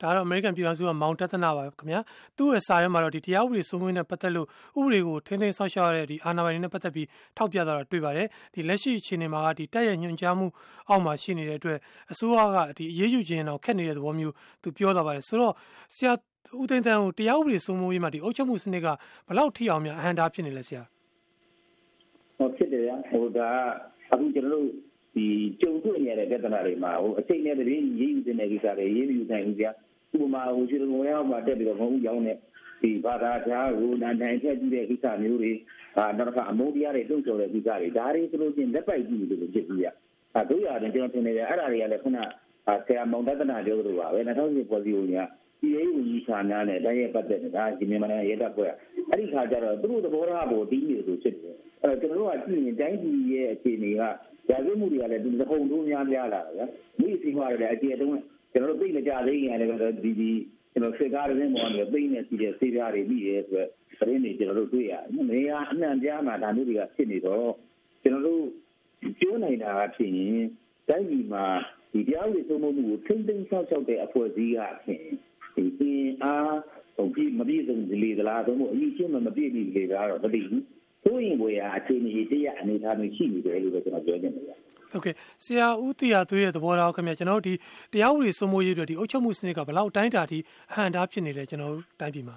[0.00, 2.00] ဒါကတော့ American ပြည်ထောင်စုက မောင်တသနာပါခင်ဗျာ
[2.36, 4.46] သူ့ရဲ့စာထဲမှာတော့ဒီတရားဥပဒေစိုးမိုးရေးနဲ့ ပတ်သက်လို့
[4.78, 10.46] ဥပဒေကို ထိန်းသိမ်းဆောက်ရှောက်ရတဲ့ဒီအာဏာပိုင်တွေနဲ့ ပတ်သက်ပြီး ထောက်ပြတာ တွေ့ပါတယ်ဒီလက်ရှိ အခြေအနေမှာကဒီတက်ရညွှန်ကြားမှု
[10.88, 11.78] အောက်မှာ ရှိနေတဲ့အတွက်
[12.12, 15.54] အစိုးရကဒီအရေးယူခြင်းတော့ခက်နေတဲ့ သဘောမျိုး သူပြောတာပါတယ် ဆိုတော့
[15.96, 16.12] ဆရာ
[16.58, 18.86] ဦးသိန်းတန်းကိုတရားဥပဒေစိုးမိုးရေးမှာဒီအုပ်ချုပ်မှုစနစ်က
[19.28, 20.82] ဘလောက်ထိအောင်များအဟံတာဖြစ်နေလဲဆရာ
[22.36, 23.48] ဟောဖြစ်တယ်ဗျာဟိုဒါ
[24.12, 24.66] အခုကျွန်တော်တို့
[25.14, 25.26] ဒီ
[25.60, 29.70] ကြုံတွေ့နေရတဲ့ပြဿနာတွေမှာဟိုအချိန်နဲ့တည်းရေးယူတဲ့ကိစ္စတွေရေးယူနိုင်ဘူးဗျာ
[30.14, 32.36] ဥပမာဟိုကျွေးတော်ရောက်မှာတက်ပြီးတော့မဟုတ်ရောင်းတဲ့
[32.82, 35.52] ဒီဘာသာကြားကိုနန်တိုင်းထက်ကြည့်တဲ့ကိစ္စမျိုးတွေ
[35.98, 39.86] အာနောက်တစ်ခါအမုန်းတရားတွေတုံ့ဆော်တဲ့ကိစ္စတွေဒါတွေဆိုလို့ချင်းလက်ပိုက်ကြည့်လို့ဖြစ်ပြီးရ
[40.34, 42.18] အဲတို့ရတယ်ကျွန်တော်ထင်နေတယ်အဲ့ဒါတွေကလည်းခုန
[42.86, 45.04] ဆရာမောင်တသနာပြောသလိုပါပဲ2010ပေါ်စီကို
[45.62, 48.72] ညာဒီရေးဝင်ကြီးဌာနနဲ့တိုင်းရဲ့ပတ်သက်နေတာဒီမြန်မာနိုင်ငံရဲတပ်ဖွဲ့
[49.10, 54.08] အဲ့ဒီခါကျတော့သူတို့သဘောထားပေါ်တီးနေလို့ဖြစ်တယ်အဲ့တော့ကျွန်တော်တို့ကကြည့်ရင်တိုင်းပြည်ရဲ့အခြေအနေကရာ
[54.48, 56.66] ဇဝတ်မှုတွေကလည်းဒီတစ်ခုံတို့များများလာတာဗျာ
[57.00, 58.18] မိစီမှာလည်းအကျေတုံး
[58.52, 59.70] ကျွန်တော်တို့သိမကြသေးရင်လည်း
[60.04, 60.30] ဒီဒီ
[60.72, 67.50] ကျွန်တော်စစ်ကားတွေနဲ့မောင်းနေသိနေစီတဲ့ဆေးပြားတွေပြီးရဲဆိုတော့သတင်းတွေကျွန်တော်တို့တွေ့ရတယ်နေရာအနှံ့ပြားမှာဒါမျိုးတွေကဖြစ်နေတော့
[68.02, 68.42] ကျွန်တော်တို့
[69.20, 70.44] ပြောနိုင်တာကဖြစ်ရင်
[70.88, 71.44] တိုင်းပြည်မှာ
[71.92, 75.08] ဒီတရားဥပဒေစိုးမိုးမှုကိုထိမ့်သိမ်းဆောက်ရှောက်တဲ့အဖွဲ့အစည်းကဖြစ်ဒီ
[75.56, 76.56] အင်အား
[76.96, 80.62] ဟိုပြီးမပြည့်စုံလေသလားသို့မဟုတ်အရင်ချင်းမပြည့်ပြီလေသလားတော့မသိဘူး
[81.04, 84.44] ဆိုရင်ဘွေဟာအခြေအနေတရအနေထားမျိုးရှိနေတယ်လို့ပဲကျွန်တော်ပြောချင်တယ်
[84.92, 87.54] ဟုတ်ကဲ့ဆရာဦးတီယာသွေးရဲ့သဘောထားခင်ဗျကျွန်တော်တို့ဒီ
[87.92, 90.38] တရားဥပဒေစိုးမိုးရေးတွေဒီအုပ်ချုပ်မှုစနစ်ကဘယ်လောက်တိုင်းတာထိ
[90.70, 92.36] အဟံတားဖြစ်နေလဲကျွန်တော်တို့တိုင်းပြည်မှာ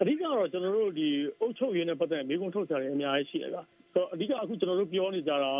[0.00, 1.08] အဓိကတော့ကျွန်တော်တို့ဒီ
[1.40, 3.56] အုပ်ချုပ်ရေးနဲ့ပတ်သက်မိကုံထုတ်ကြတယ်အများကြီးရှိတယ်က
[3.94, 5.50] ဆိုအဓိကအခုကျွန်တော်တို့ပြောနေကြတာ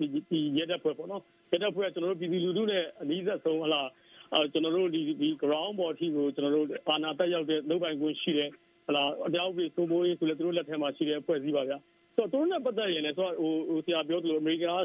[0.04, 4.05] ီဒီရဲတပ်ဖွဲ့ပေါ့နော်ရဲတပ်ဖွဲ့ကကျွန်တော်တို့ပြည်သူလူထုနဲ့အနည်းဆက်ဆုံးဟလားအဲ
[4.52, 8.50] ကျွန်တော်တို့ဒီဒီ ground ပေါ်အထိကိုကျွန်တော်တို့အာဏာတက်ရောက်တဲ့လုပ်ပိုင်ခွင့်ရှိတယ်
[8.86, 11.78] ဟလာအတရားဥပဒေစိုးမိုးရေးဆိုလည်းသူတို့လက်ထဲမှာရှိတဲ့အဖွဲ့အစည်းပါဗျာ
[12.16, 14.76] ဆိုတော့သူတို့နဲ့ပတ်သက်ရင်လည်းဆိုတော့ဟိုဟိုဆရာပြောသလိုအမေရိကန်က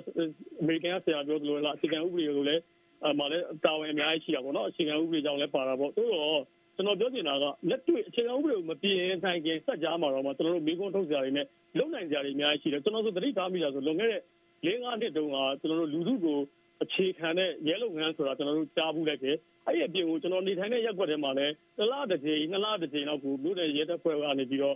[0.62, 2.62] အမေရိကန်ကဆရာပြောသလိုလားအခြေခံဥပဒေကိုလည်း
[3.08, 6.42] အမှလည်းတာဝန်အများကြီးရှိတာပေါ့နော်အခြေခံဥပဒေကြောင့်လည်းပါတာပေါ့သို့တော့
[6.76, 14.22] ကျွန်တော်ပြောချင်တာကလက်တွေ့အခြေခံဥပဒေကိုမပြင်နိုင်ခင်စက်ကြားမှာတော့မှကျွန်တော်တို့မိကုန်းထုတ်စရာတွေနဲ့လုံနိုင်စရာတွေအများကြီးရှိတယ်ကျွန်တော်ဆိုသတိထားမိတာဆိုလွန်ခဲ့တဲ့
[14.66, 16.38] ၄-၅နှစ်တုန်းကကျွန်တော်တို့လူထုကို
[16.84, 24.76] အခြေခံတဲ့ရဲလုပ်ငန်းဆိုတာကျွန်တော်တို့ကြားဘူးလိုက်တယ်အဲ့ဒီအပြင်ကိုကျွန်တော်နေထိုင်တဲ့ရက်ွက်ထဲမှာလည်းတစ်လတစ်ကြိမ်နှစ်လတစ်ကြိမ်လောက်ကိုမြို့နယ်ရဲတပ်ဖွဲ့ကနေပြီးတော့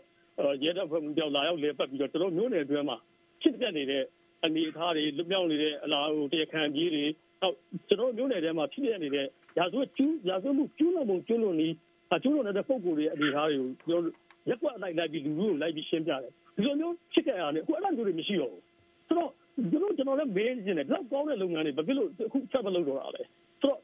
[0.63, 2.97] ရဲတပ်ဖွဲ့မှုကြောက်လာရောက်လေပတ်ပြီးတော့ကျွန်တော်မြို့နယ်အတွင်းမှာ
[3.41, 4.03] ဖြစ်ပြနေတဲ့
[4.45, 7.05] အနေအထားတွေလွတ်မြောက်နေတဲ့အလားဟိုတရားခံကြီးတွေ
[7.41, 7.55] ဟုတ်
[7.88, 11.69] ကျွန်တော်မြို့နယ်ထဲမှာဖြစ်ပြနေတဲ့ရာဇဝတ်ကျူးရာဇဝတ်မှုကျူးလွန်မှုကျူးလွန်နေ
[12.13, 14.13] အကျူးလွန်တဲ့ပုံကိုယ်တွေအနေအထားတွေကိုကျွန်တော်
[14.50, 18.63] ရက်ကွက်လိုက်လိုက်ပြီးလူလူကိုလိုက်ပြီးရှင်းပြတယ်ဒီလိုမျိုးဖြစ်ခဲ့ရတယ်အခုအဲ့လိုမျိုးတွေမရှိတော့ဘူး
[19.07, 19.31] ဆိုတော့
[19.71, 23.21] ကျွန်တော်ကျွန်တော်လည်းမေးနေတယ်တော့ကောင်းတဲ့လုပ်ငန်းတွေဘာဖြစ်လို့အခုဆက်မလုပ်တော့တာလဲ
[23.62, 23.79] ဆိုတော့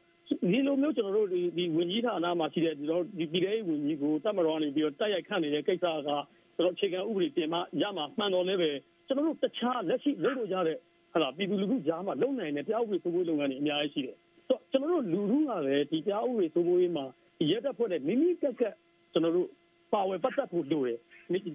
[0.50, 6.08] ဒီလိုမျိုးကျွန်တော်တို့ဒီဒီဝင်ကြီးဌာနမှာရှိတဲ့ဒီတော့ဒီပြည်ထောင်ဝင်ကြီးကိုတက်မတော်နေပြီးတော့တိုက်ရိုက်ခန့်နေတဲ့ကိစ္စက
[6.56, 8.70] ကျွန်တော်အခြေခံဥပဒေပြင်မှရမှာမှန်တော်လည်းပဲ
[9.06, 10.76] ကျွန်တော်တို့တခြားလက်ရှိလုပ်လို့ရတဲ့
[11.12, 14.16] ဟလာပြည်သူလူထုကြားမှာလုံနိုင်တဲ့တရားဥပဒေစိုးမိုးလုပ်ငန်းတွေအများကြီးရှိတယ်
[14.48, 17.04] ဆိုတော့ကျွန်တော်တို့လူထုကလည်းဒီတရားဥပဒေစိုးမိုးရေးမှာ
[17.50, 18.74] ရဲတပ်ဖွဲ့နဲ့မိမိကက်ကက်
[19.12, 19.48] ကျွန်တော်တို့
[19.92, 20.98] ပါဝင်ပတ်သက်ဖို့လိုတယ်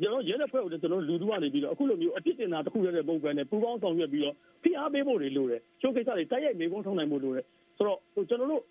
[0.02, 7.46] ကျွန်တော်ရဲတပ်ဖွဲ့ကိုကျွန်တော်လူထုကနေပြီးတော့အခုလိုမျိုးအပြစ်တင်တာတစ်ခုတည်းတဲ့ပုံစံနဲ့ပူပေါင်းဆောင်ရွက်ပြီးတော့ဖိအားပေးဖို့တွေလိုတယ်ချိုးကိစ္စတွေတိုက်ရိုက်မေကုန်းထောင်းနိုင်ဖို့လိုတယ်
[7.78, 8.64] ဆိုတော့ကျွန်တော်တို့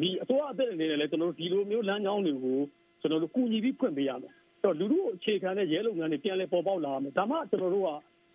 [0.00, 2.58] ဒီအစိုးရအသစ်အနေနဲ့လည်းကျွန်တော်တို့ဒီလိုမျိုးလမ်းကြောင်းတွေကို
[3.00, 4.32] ကျွန်တော်တို့ကူညီပြီးဖွင့်ပေးရမယ်
[4.62, 7.90] အဲ့တော့လူထုကိုအခြေခံတဲ့ရဲလုပ်ငန်းတွေပြန်လည်ပေါ်ပေါက်လာမယ်ဒါမှကျွန်တော်တို့က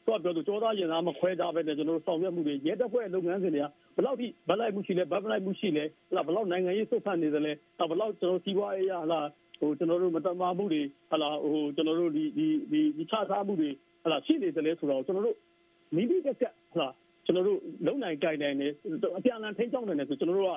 [0.08, 7.52] တော့ပြောလို့ကြောသားရင်သားမခွဲကြပဲနဲ့ကျွန်တော်တို့ဆောင်ရွက်မှုတွေရဲတပ်ဖွဲ့လုပ်ငန်းစဉ်တွေကဘယ်လောက်ထိဗလိုက်မှုရှိလဲဗတ်လိုက်မှုရှိလဲဟလာဘယ်လောက်နိုင်ငံရေးစုဖတ်နေသလဲ
[7.90, 9.20] ဘယ်လောက်ကျွန်တော်စီးပွားရေးရဟလာ
[9.60, 13.70] ဟိုကျွန်တော်တို့မတမာမှုတွေဟလာဟိုကျွန်တော်တို့ဒီဒီဒီဒီခြားသားမှုတွေ
[14.04, 15.38] ဟလာရှိနေတယ်လဲဆိုတော့ကျွန်တော်တို့
[15.96, 16.88] မိမိကက်ကဟလာ
[17.26, 18.68] ကျွန်တော်တို့လုံနိုင်ကြိုင်နိုင်နေ
[19.18, 20.54] အပြန်အလှန်ထိန်းချောင်းနေတယ်ဆိုကျွန်တော်တို့က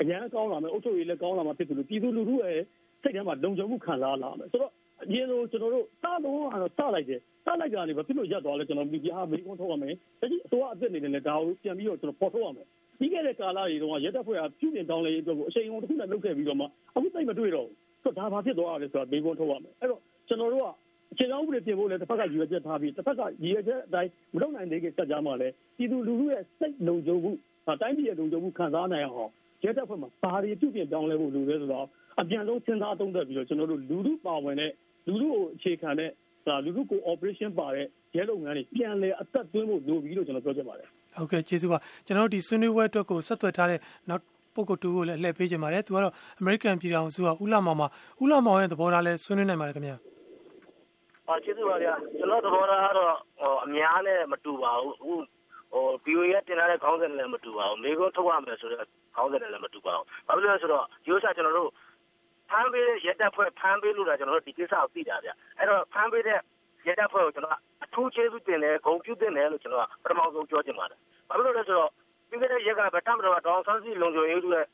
[0.00, 2.58] အញ្ញမ်းကောင်းလာမယ်အုပ်ချုပ်ရေးလည်းကောင်းလာမှာဖြစ်တယ်လို့ပြည်သူလူထုရဲ့
[3.02, 4.72] စိတ်ထဲမှာလုံခြုံမှုခံစားလာမယ်ဆိုတော့
[5.02, 12.66] အရင်လိုကျွန်တော်တို့စလုံးကတော့စလိုက်တယ်စလိုက်ကြတယ်ဘာဖြစ်လို့ရက်သွားလဲကျွန်တော်ပြည်ပြားမေးခွန်းထုတ်ရမယ်တတိအစိုးရအစ်စ်နေတယ်ဒါကိုပြန်ပြီးတော့ကျွန်တော်ပေါ်ထုတ်ရမယ်
[12.98, 20.68] ပြီးခဲ့တဲ့ကာလတွေတုန်းကရက်တပ်ဖွဲ့ကပြုပြင်တောင်းလဲရေးအတွက်ကိုအချိန်ကုန်တစ်ခုနဲ့လုပ်ခဲ့ပြီးတော့မှအခုသိမတွေ့တော့ဘူး ဆိုတော့ဒါဘာဖြစ်သွားရလဲဆိုတာမေးခွန်းထုတ်ရမယ်အဲ့တော့ကျွန်တော်တို့က
[21.12, 27.32] အခြေခံဥပဒေပြင်ဖို့လည်းတစ်ဖက်ကရည်ရွယ်ချက်ထားပြီးတစ်ဖက်ကရည်ရွယ်ချက်အတိုင်းမလုပ်နိုင်သေးတဲ့ဆက်ကြမှာလည်းပြည်သူလူထုရဲ့စိတ်လုံခြုံမှု
[27.80, 29.30] တိုင်းပြည်ရဲ့လုံခြုံမှုခံစားနိုင်အောင်
[29.64, 31.86] ရဲတပ်ဖွဲ့မှာဘာတွေပြုပြင်ပြောင်းလဲဖို့လိုလဲဆိုတော့
[32.20, 34.70] အပြန်ဆုံးစဉ်းစားသုံးသပ်ပြီးတော့ကျွန်တော်တို့လူထုပါဝင်တဲ့
[35.06, 36.10] လူထုကိုအခြေခံတဲ့
[36.46, 44.22] ဒါလူထုကို operation ပါတဲ့ရဲလုပ်ငန်းတွေပြန်လဲအသက်သွင်းဖို့လိုပြီလို့ကျွန်တော်ပြောချင်ပါတယ်ဟုတ်ကဲ့ကျေးဇူးပါကျွန်တော်တို့ဒီဆွေးနွေးပွဲအတွက်ကိုဆက်သွယ်ထားတဲ့နောက်
[44.56, 46.12] ပုဂ္ဂိုလ်တူကိုလည်းလှည့်ပေးကြပါတယ်သူကတော့
[46.42, 47.88] American ပြည်ထောင်စုကဦးလာမောင်မှာ
[48.22, 49.96] ဦးလာမောင်ရဲ့သဘောထားလဲဆွေးနွေးနိုင်ပါတယ်ခင်ဗျာ
[51.28, 55.12] အော်ကျေးဇူးပါဗျာကျွန်တော်သဘောထားကတော့ဟိုအများနဲ့မတူပါဘူးအခု
[55.72, 58.86] ဟို BOA ကတင်လာတဲ့ခေါင်းစဉ်နဲ့လည်းမတူပါဘူးမိကုန်းထုတ်ရမယ်ဆိုတော့
[59.16, 61.70] ခေါင်းစဉ်နဲ့လည်းမတူပါဘူးဘာဖြစ်လို့လဲဆိုတော့ဒီဥစ္စာကျွန်တော်တို့
[62.50, 66.38] ဖမ်းပေးတဲ့ရက်တပ်ဖွဲ့ဖမ်းပေးလို့တာကျွန်တော်တို့ဒီကိစ္စကိုသိတာဗျအဲ့တော့ဖမ်းပေးတဲ့
[66.86, 71.90] ရက်တပ်ဖွဲ့ကိုကျွန်တော်အထူးကျေးဇူးတင်တယ်ဂုဏ်ပြုတင်တယ်လို့ကျွန်တော်ပထမဆုံးပြောချင်ပါတယ်ဘာဖြစ်လို့လဲဆိုတော့
[72.40, 74.66] ပြီးခဲ့တဲ့ရက်ကဗတ္တမတော်ဒေါအောင်ဆန်းစုလုံခြုံရေးတို့ရဲ့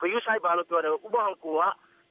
[0.00, 1.62] ဘယူဆိုင်ပါလို့ပြောတယ်ဥပအောင်ကိုက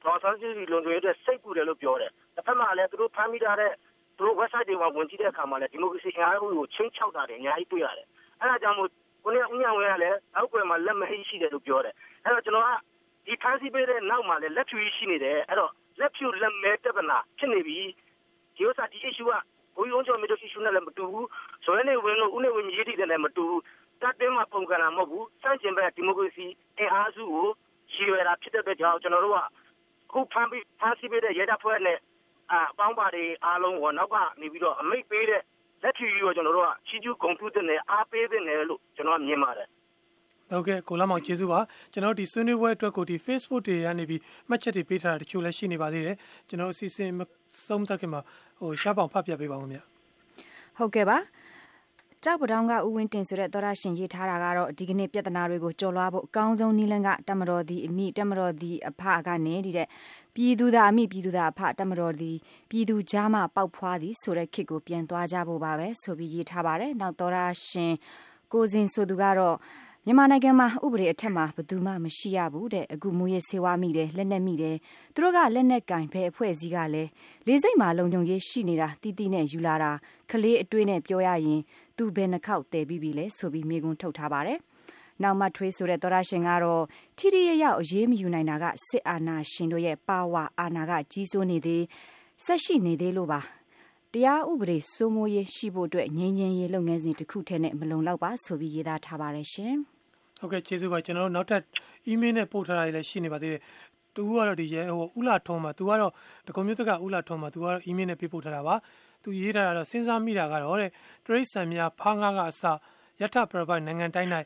[0.02, 3.72] ဒေါအောင်ဆန်းစုလုံခြုံရေးတွေစိတ်ကူတယ်လို့ပြောတယ်တစ်ဖက်မှာလည်းသူတို့ဖမ်းမိထားတဲ့
[4.16, 8.06] သူတို့ website တွေမှာဝင်ကြည့်တဲ့အခါမှာလည်းဒီမိုကရေစီအားလုံးကိုချင်းချောက်တာတွေအများကြီးတွေ့ရတယ်
[8.40, 8.90] အဲဒါကြောင့်မို့
[9.24, 12.70] ကိုနေဦးညံဝဲကလည်းအောက်ကွယ်မှာလက်မဟိရှိတယ်လို့ပြောတယ်အဲတော့ကျွန်တော်က
[13.26, 17.78] ဒီဖမ်းဆီးပေးတဲ့နောက်မှာလည်းလက်ဖြူကြီးရှိနေတယ်အဲ့တော့လက်ဖြူလက်မဲတပနာဖြစ်နေပြီ
[18.56, 19.32] ဒီဥစ္စာဒီ issue က
[19.76, 21.28] ဘိုးရုံးကျော်မြေတို့ issue နဲ့လည်းမတူဘူး
[21.64, 23.62] ဆိုရင်နေဝင်လို့ဦးနေဝင်မြေတီတယ်လည်းမတူဘူး
[24.02, 26.46] တတ်တင်းမှာပုံကံလာမဟုတ်ဘူးစန့်ကျင်ဘက်ဒီမိုကရေစီ
[26.78, 27.46] အင်အားစုကို
[27.92, 29.40] ရည်ရွယ်တာဖြစ်တဲ့အတွက်ကြောင့်ကျွန်တော်တို့က
[30.12, 31.98] ခုဖမ်းပြီးဖမ်းဆီးပေးတဲ့ရဲတပ်ဖွဲ့နဲ့
[32.52, 35.42] အပေါင်းပါတွေအားလုံးကိုနောက်ကနေပြီးတော့အမိတ်ပေးတဲ့
[35.82, 39.68] လက်ဖြူကြီးကိုကျွန်တော်တို့ကချီးကျူးဂုဏ်ပြုတဲ့နယ်အားပေးတဲ့နယ်လို့ကျွန်တော်ကမြင်ပါတယ်
[40.50, 41.60] ဟုတ်ကဲ့ကိုလာမောင်ကျေးဇူးပါ
[41.92, 46.16] ကျွန်တော်ဒီဆွေးနွေးပွဲအတွက်ကိုဒီ Facebook တွေကနေပြီးမှတ်ချက်တွေပေးထားတာတချို့လည်းရှိနေပါသေးတယ်
[46.48, 47.10] ကျွန်တော်အစီအစဉ်
[47.66, 48.20] ဆုံးသက်ခင်မှာ
[48.60, 49.84] ဟိုရှားပေါင်ဖတ်ပြပေးပါဦးမြတ်
[50.78, 51.16] ဟုတ်ကဲ့ပါ
[52.24, 59.88] ကြောက်ပတောင်းကဥဝင်းတင်ဆိုတဲ့သောရရှင်ရေးထားတာကတော့ဒီကနေ့ပြဿနာတွေကိုကြော်လွှားဖို့အကောင်းဆုံးနည်းလမ်းကတမတော်ဒီအမိတမတော်ဒီအဖကနေဒီတဲ့
[60.34, 62.32] ပြည်သူသားအမိပြည်သူသားအဖတမတော်ဒီ
[62.70, 67.92] ပြည်သူကြားမှပေါက်ဖွားသည်ဆိုတဲ့ခစ်ကိုပြန်သွားကြဖို့ပါပဲဆိုပြီးရေးထားပါတယ်နောက်သောရရှင်
[68.52, 69.56] ကိုစင်ဆိုသူကတော့
[70.06, 74.76] မြန်မာနိုင်ငံမှာဥပဒေအထက်မှာဘယ်သူမှမရှိရဘူးတဲ့အခုမူရဆေးဝါးမိတယ်လက်နက်မိတယ်
[75.14, 77.10] သူတို့ကလက်နက်ကင်ဖဲအဖွဲ့အစည်းကလည်း
[77.46, 79.92] လေးစိတ်မှာလုံခြုံရေးရှိနေတာတီးတီးနဲ့ယူလာတာ
[80.30, 81.60] ကလေးအတွေးနဲ့ပြောရရင်
[82.00, 84.58] သူဘယ်နှခေါက်တည်ပြီးပြီလဲဆိုပြီးမိကွန်းထုတ်ထားပါတယ်
[85.22, 86.82] နောက်မှထွေးဆိုတဲ့သောရရှင်ကတော့
[87.18, 91.82] ထိထိရရောက်အရေးမယူနိုင်တာကစစ်အာဏာရှင်တို့ရဲ့ပါဝါအာဏာကကြီးစိုးနေသေး
[92.44, 93.40] ဆက်ရှိနေသေးလို့ပါ
[94.12, 99.74] တရားဥပဒေစိုးမိုးရေးရှိဖို့အတွက်ငြင်းငြင်းရေးလုပ်ငန်းစဉ်တစ်ခုထဲနဲ့မလုံလောက်ပါဆိုပြီးရေးသားထားပါတယ်ရှင်။
[100.40, 101.62] ဟုတ်ကဲ့ကျေးဇူးပါကျွန်တော်တို့နောက်ထပ်
[102.10, 103.62] email နဲ့ပို့ထားတာလည်းရှိနေပါသေးတယ်။
[104.14, 106.12] သူကတော့ဒီရဲဟိုဥလာထုံးမှာသူကတော့
[106.46, 108.76] ဒကုံမျိုးတက်ကဥလာထုံးမှာသူကတော့ email နဲ့ပေးပို့ထားတာပါ။
[109.22, 110.90] သူရေးထားတာတော့စဉ်းစားမိတာကတော့တဲ့
[111.26, 112.62] တရိတ်ဆန်များဖားငါးကအစ
[113.20, 114.30] ယထပရပိုင်နိုင်ငံတိုင်း၌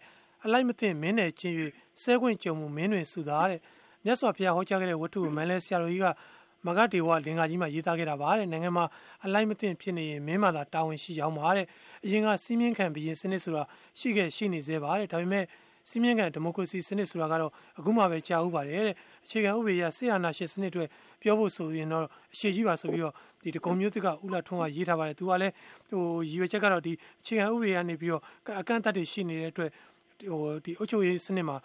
[0.44, 1.54] အလိုက်မသိမင်းနယ်ချင်း၍
[2.02, 3.60] ဆဲခွင့်ကြုံမှုမင်းတွင်စုသားတဲ့
[4.04, 6.06] မြတ်စွာဘုရားဟောကြားခဲ့တဲ့ဝတ္ထုကိုမန်လဲဆရာတော်ကြီးက
[6.66, 8.84] မမဂဒေဝလင်္ကာကြီးမှာရေးသားခဲ့တာပါတဲ့နိုင်ငံမှာ
[9.24, 11.66] အလိုက်မသိဖြစ်နေရင်မင်းမာသာတာဝန်ရှိရောက်မှာတဲ့
[12.04, 13.62] အရင်ကစီးမြင့်ခံဘရင်စနစ်ဆိုတာ
[13.98, 15.44] ရှိခဲ့ရှိနေသေးပါတယ်ဒါပေမဲ့
[15.88, 18.94] စီးမြင့်ခံဒီမိုကရေစီစနစ်ဆိုတာကတော့အခုမှပဲကြာဥပါတယ်တဲ့
[19.24, 20.84] အခြေခံဥပဒေရဆေးအာဏာရှင်စနစ်တွေ
[21.22, 25.52] ပြောဖို့ဆိုရင်တော့အခြေကြီးပါဆိုပြီးတော့ဒီတကုံမျိုးသစ်ကဥလာထွန်းကရေးထားပါတယ်သူကလည်း
[25.88, 28.22] ဟိုရည်ရွယ်ချက်ကတော့ဒီအခြေခံဥပဒေကနေပြီးတော့
[28.60, 29.70] အကန့်အသတ်တွေရှိနေတဲ့အတွက်
[30.30, 31.56] ဟိုဒီအုပ်ချုပ်ရေးစနစ်မှာ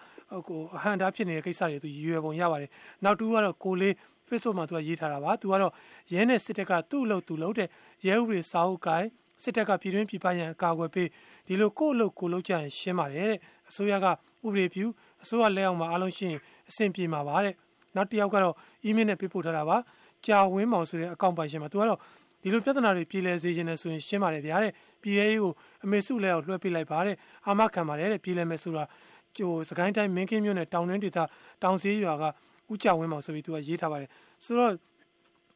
[0.47, 2.69] ဟိုအဟံတားဖြစ်နေတဲ့ကိစ္စတွေသူရည်ရွယ်ပုံရပါတယ်
[3.03, 3.93] နောက်တူကတော့ကိုလေး
[4.27, 5.73] Facebook မှာသူကရေးထားတာပါသူကတော့
[6.13, 7.67] ရဲနဲ့စစ်တပ်ကသူ့အလုပ်သူလုပ်တဲ့
[8.07, 9.09] ရဲဥပဒေစာအုပ်ကိုင်း
[9.43, 11.09] စစ်တပ်ကပြည်တွင်းပြည်ပရန်အကာအကွယ်ပေး
[11.47, 14.85] ဒီလိုကိုယ့်အလုပ်ကိုလုပ်ကြရင်ရှင်းပါတယ်တဲ့ အစိုးရကဥပဒေပြု
[15.23, 16.37] အစိုးရလက်အောက်မှာအားလုံးရှင်း
[16.69, 17.53] အဆင်ပြေမှာပါတဲ့
[17.95, 18.55] နောက်တစ်ယောက်ကတော့
[18.87, 19.77] email နဲ့ပေးပို့ထားတာပါ
[20.25, 21.99] ကြာဝင်းမောင်ဆိုတဲ့အကောင့်ပိုင်ရှင်မှာသူကတော့
[22.41, 25.53] ဒီလိုပြဿနာတွေပြည်လဲစေခြင်းနဲ့ဆိုရင်ရှင်းပါတယ်ဗျာတဲ့ပြည်ရဲရေးကို
[25.83, 27.15] အမေစုလဲအောင်လွှဲပေးလိုက်ပါတဲ့
[27.47, 28.83] အာမခံပါတယ်တဲ့ပြည်လဲမယ်ဆိုတာ
[29.37, 31.19] ကျိုစကိုင်းတိုင်းမင်းကင်းမြို့နယ်တောင်တွင်းဒေသ
[31.63, 32.23] တောင်စည်းရွာက
[32.71, 34.09] ဥကြဝင်းမောင်ဆိုပြီးသူကရေးထားပါတယ်
[34.45, 34.71] ဆိုတော့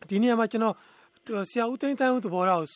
[0.10, 0.76] ဒီနေရာမှာကျွန်တော်
[1.50, 2.68] ဆရာဦးသိန်းတန်းဦးသဘောထားကို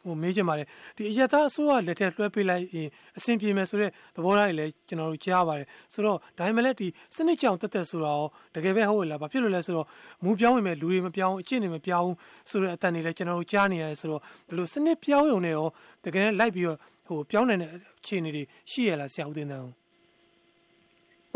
[0.00, 9.86] ဟိုမေးချင်ပါတယ်ဒီအရသာအစိုးရလက်ထက်လွှဲပေးလိုက်ရင်အဆင်ပြေမယ်ဆိုတဲ့သဘောထားတွေလည်းကျွန်တော်တို့ကြားပါတယ်ဆိုတော့ဒါမှမဟုတ်ဒီစနစ်ကြောင်တက်တက်ဆိုတာရောတကယ်ပဲဟုတ်လားဘာဖြစ်လို့လဲဆိုတော့
[10.24, 12.12] မူပြောင်းဝင်မဲ့လူတွေမပြောင်းအကျင့်တွေမပြောင်း
[12.50, 15.66] ဆိုတဲ့အတန်တွေလည်းကျွန်တော်တို့ကြားနေရတယ်ဆိုတော့ဒီလိုစနစ်ပြောင်းရုံနဲ့ရော
[16.04, 19.72] တကယ်လိုက်ပြီးတော့ဟိုပြောင်းနေတဲ့အခြေအနေတွေရှိရလားဆရာဦးသိန်းတန်းဦး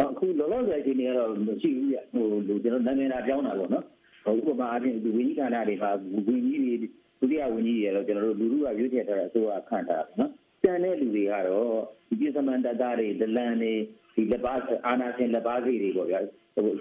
[0.01, 3.85] အခုလောလောဆယ်အခြေအနေကတော့မရှိဘူးပြဟိုလူကျွန်တော်နာမည်လာပြောင်းတာပေါ့နော်
[4.31, 5.91] ဥပမာအပြင်ဒီဝင်းကြီးဌာနတွေမှာ
[6.27, 6.75] ဝင်းကြီးတွေ
[7.21, 10.31] ဒုတိယဝင်းကြီးတွေတော့ကျွန်တော်တို့လူလူကရွေးချယ်ထားတဲ့အစိုးရခန့်ထားတာနော်
[10.63, 11.71] တန်တဲ့လူတွေကတော့
[12.09, 13.73] ဒီပြည်စမန်တတာတွေဒလန်တွေ
[14.15, 14.53] ဒီလက်ပါ
[14.87, 16.21] အာနာရှင်လက်ပါစီတွေပေါ့ဗျာ
[16.55, 16.79] ဟိုဘင်း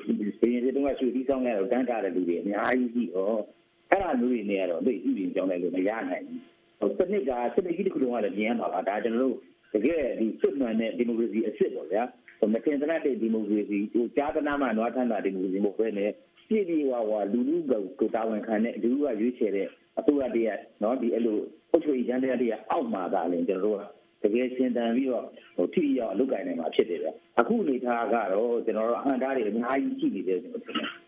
[0.64, 3.40] တွေတုန်းကရွှေပြီးဆောင်ရတော့တန်းထားတဲ့လူတွေအများကြီးရှိတော့
[3.92, 9.36] အဲ့ဒါမျိုးတွေနေရတော့သိဥပဒေကြောင်းလိုက်လို့မရနိုင်ဘူးဟိုစနစ်ကစနစ်ကြီးတစ်ခုလုံးကလည်းမြင်ရမှာပါဒါကျွန်တော်တို့
[9.74, 12.04] တကယ်ဒီစစ်မှန်တဲ့ဒီမိုကရေစီအစ်စ်ပေါ့ဗျာ
[12.40, 16.12] ဟိုမတင်သနာတဲ့ဒီမိုကရေစီဟိုကြားသနာမှနွားထမ်းတာဒီမိုကရေစီမဟုတ်ဘဲနဲ့
[16.52, 17.58] ပြည့်ပြည့်ဝဝလူလူ
[18.00, 19.68] ကိုတာဝန်ခံတဲ့လူလူကရွေးချယ်တဲ့
[20.00, 20.50] အစိုးရတည်းရ
[20.82, 21.40] နော်ဒီအဲ့လို
[21.72, 23.90] အုပ်ချုပ်ရေးချမ်းတရားတည်းရအောက်မှာသာလည်းကျွန်တော်တို့
[24.22, 27.10] ကတကယ်ရှင်းတန်ပြီးတော့ဟိုထိရောက်လုပ်ကိုင်နိုင်မှာဖြစ်တယ်ဗျ
[27.40, 31.01] အခုအနေထားကတော့ကျွန်တော်တို့အဟံတားတွေအများကြီးရှိနေတယ်ကျွန်တော်ထင်တယ်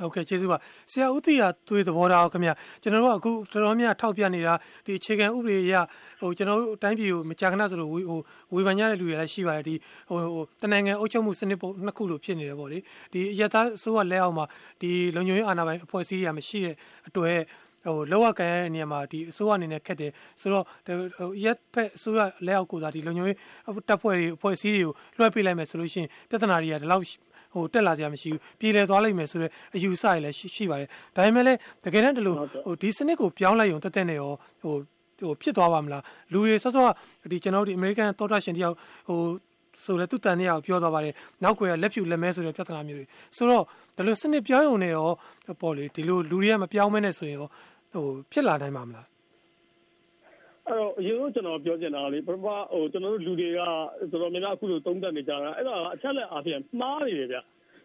[0.00, 0.58] ဟုတ်ကဲ့ကျေးဇူးပါ
[0.90, 2.50] ဆရာဦးတီယာသွေးသဘောထားခင်ဗျ
[2.82, 4.54] ကျွန်တော်တို့အခုတော်တော်များထောက်ပြနေတာ
[4.86, 5.74] ဒီအခြေခံဥပဒေအရ
[6.20, 8.20] ဟိုကျွန်တော်တို့အတိုင်းပြည်ကိုမကြာခဏဆိုလို့ဟို
[8.54, 9.74] ဝေဖန်ကြတဲ့လူတွေလည်းရှိပါတယ်ဒီ
[10.08, 12.78] ဟိုဟိုတနိုင်ငံအုပ်ချုပ်မှုစနစ်ပုံနှစ်ခုလိုဖြစ်နေတယ်ပေါ့လေ
[13.12, 14.44] ဒီအရသာဆိုးကလက်အောက်မှာ
[14.80, 16.74] ဒီလုံခြုံရေးအာဏာပိုင်အဖွဲ့အစည်းတွေကမရှိတဲ့
[17.08, 17.38] အတွက်
[17.84, 23.36] ဟိုလောက်ရကန်ရတဲ့နေရာမှာဒီအစိုးရအနေနဲ့ခက်တယ်ဆိုတော့ဟိုရက်ဖက်အစိုးရလက်အောက်ကိုသာဒီလုံခြုံရေး
[23.88, 27.04] တပ်ဖွဲ့တွေအဖွဲ့အစည်းတွေကိုလွှဲပေးလိုက်မယ်ဆိုလို့ရှိရင်ပြဿနာတွေကဒီလောက်
[27.52, 32.34] ဟိုတက်လာကြမရှိဘူးပြည်လဲသွားလိမ့်မယ်ဆိုတော့အယူဆရလည်းရှိပါတယ်ဒါပေမဲ့လည်းတကယ်တမ်းဒီလို
[32.66, 34.32] ဟိုဒီစနစ်ကိုပြောင်းလိုက်ရုံတက်တက်နဲ့ရော
[34.62, 34.74] ဟို
[35.20, 36.86] ဟိုဖြစ်သွားပါမလားလူတွေစောစော
[37.30, 38.74] ဒီကျွန်တော်တို့ဒီအမေရိကန်သောတာရှင်တယောက်
[39.08, 39.20] ဟို
[39.84, 43.06] ဆိုလဲသူတန်နေရအောင်ပြောသွားပါတယ်နောက်ွယ်ကလက်ဖြူလက်မဲဆိုတဲ့ပြဿနာမျိုးတွေ
[43.36, 43.64] ဆိုတော့
[43.96, 45.08] ဒီလိုစနစ်ပြောင်းရုံနဲ့ရော
[45.60, 47.48] ပေါ့လေဒီလိုလူတွေကမပြောင်းမဲနဲ့ဆိုရင်ရော
[47.92, 49.17] ဟိုဖြစ်လာနိုင်မှာမလားအဲ့
[50.78, 57.38] တော့အရင်ကကျွန်တော်ပြောချင်တာလေပထမဟိုကျွန်တော်တို့လူတွေကတော်တော်များများအခုလိုသုံးသပ်နေကြတာအဲ့ဒါအချက်လက်အားဖြင့်မှားနေတယ်ဗျ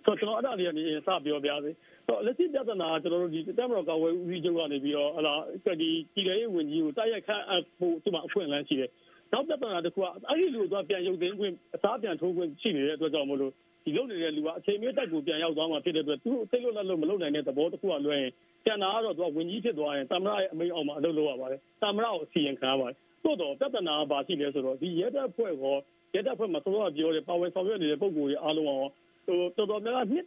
[0.06, 1.72] ဆိုတော့ကျွန်တော်အဲ့ဒါတွေကနေစပြောပြစေ
[2.06, 5.34] ဆိုတော့လက်ရှိပြဿနာကျွန်တော်တို့ဒီတက်မတော်ကဝယ်ဦးစီးချုပ်ကနေပြီးတော့ဟလာ
[5.82, 8.90] ဒီပြည်ထောင်ရေးဝန်ကြီးကိုတိုက်ရိုက်ခန့်အပ်ဖို့ဒီမှာအခွင့်အလမ်းရှိတယ်
[9.34, 13.52] နောက်ပြဿနာတစ်ခုကအဲ့ဒီလူကပြန်ရုပ်သိမ်းခွင့်အစားပြန်ထိုးခွင့်ရှိနေတဲ့အတွက်ကြောင့်မလို့
[13.84, 18.32] ဒီလုပ်နေတဲ့လူကအချိန်မျိုးတက်ကိုပြန်ရောက်သွားမှဖြစ်တဲ့အတွက်သူသိလို့လက်လို့မလုပ်နိုင်တဲ့သဘောတစ်ခုကလွှဲရင်
[18.66, 25.76] ကျန်တာကတော့သူကဝင်ကြီးဖြစ်သွားရင်တမရရဲ့အမိန့်အောက်မှာအလုပ်လုပ်ရပါတယ်တမရကိုအစီရင်ခံရပါတယ်တိုးတော့ပြဿနာကဘာရှိလဲဆိုတော့ဒီရဲတပ်ဖွဲ့ကော
[26.14, 28.80] ရဲတပ်ဖွဲ့မှာစောစောပြောတယ်ပါဝင်ဆောင်ရွက်နေတဲ့ပုံကိုယ်တွေအားလုံးရော
[29.26, 30.26] ဟိုတော်တော်များများနှစ်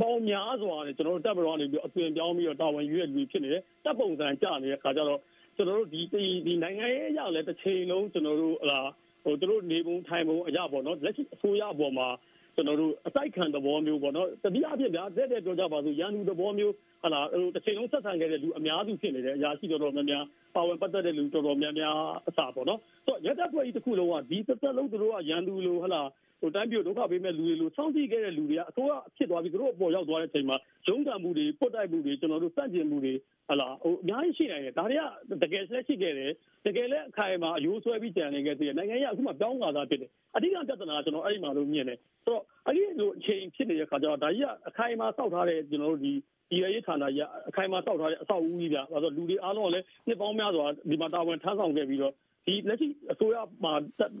[0.00, 5.20] ပေါင်းများစွာနဲ့ကျွန်တော်တို့တပ်မတော်ကနေပြီးအသွင်ပြောင်းပြီးတော့တာဝန်ယူရလူဖြစ်နေတယ်တပ်ပုံစံကြနေတဲ့ခါကျတော့
[5.56, 6.00] ကျွန်တော်တို့ဒီ
[6.46, 8.80] ဒီနိုင်ငံရေးအရလည်းတစ်ချိန်လုံးကျွန်တော်တို့ဟလာ
[9.24, 12.08] ဟိုတို့နေပုံထိုင်ပုံအရပေါ့နော်လက်ရှိအစိုးရအပေါ်မှာ
[12.54, 21.96] ကျွန်တော်တို့အတိုက်ခံသဘောမျိုးပေါ့နော်တတိယအဖြစ်ဗျာတဲ့တဲ့ပြောကြပါစို့ရန်သူသဘောမျိုး ဟလာဟိုတစ်ချိန်လုံးဆက်ဆံခဲ့တဲ့လူအများစုဖြစ်နေတယ်အရာရှိတော်တော်များများပါဝင်ပတ်သက်တဲ့လူတော်တော်များများ
[22.28, 26.02] အစားပေါ့နော်ဆိုတော့ရတဲ့ဖွဲ့ကြီးတစ်ခုလုံးကဒီတစ်သက်လုံးတို့ကရန်သူလိုဟလာ
[26.40, 30.56] ဟိုတိုင်းပြည်ဒုက္ခပေးမဲ့လူတွေလိုစောင့်ကြည့်ခဲ့တဲ့လူတွေကအစိုးရဖြစ်သွားပြီးသူတို့အပေါ်ရောက်သွားတဲ့အချိန်မှာ
[30.88, 33.14] ရုံးကန်မှုတွေပုတ်တိုက်မှုတွေကျွန်တော်တို့စန့်ကျင်မှုတွေ
[33.48, 35.02] ဟလာဟိုအများကြီးရှိနိုင်တယ်ဒါတွေက
[35.42, 36.32] တကယ်ဆက်ရှိခဲ့တယ်
[36.66, 46.12] တကယ်လည်းအခိုင်အမာအယိုးဆွဲပြီးကြံနေခဲ့သေးတယ်နိုင်ငံရေးအခုမှပြောင်းလာတာဖြစ်တယ်အဓိကပြဿနာကကျွန်တော်အဲ့ဒီမှာလို့မြင်တယ်ဆိုတော့အဲ့ဒီလိုအချိန်ဖြစ်နေတဲ့ခါကျတော့ဒါကြီးကအခိုင်အမာစောက်ထားတဲ့ကျွန်တော်တို့ဒီ
[46.52, 52.12] ဒီရေးဌာနကြီးအခိုင်အမာစောက်ထားတဲ့အဆောက်အဦကြီးပြ။ဒါဆိုလူတွေအားလုံးကလည်းနှစ်ပေါင်းများစွာဒီမှာတာဝန်ထမ်းဆောင်ခဲ့ပြီးတော့
[52.46, 53.72] ဒီလက်ရှိအစိုးရမှာ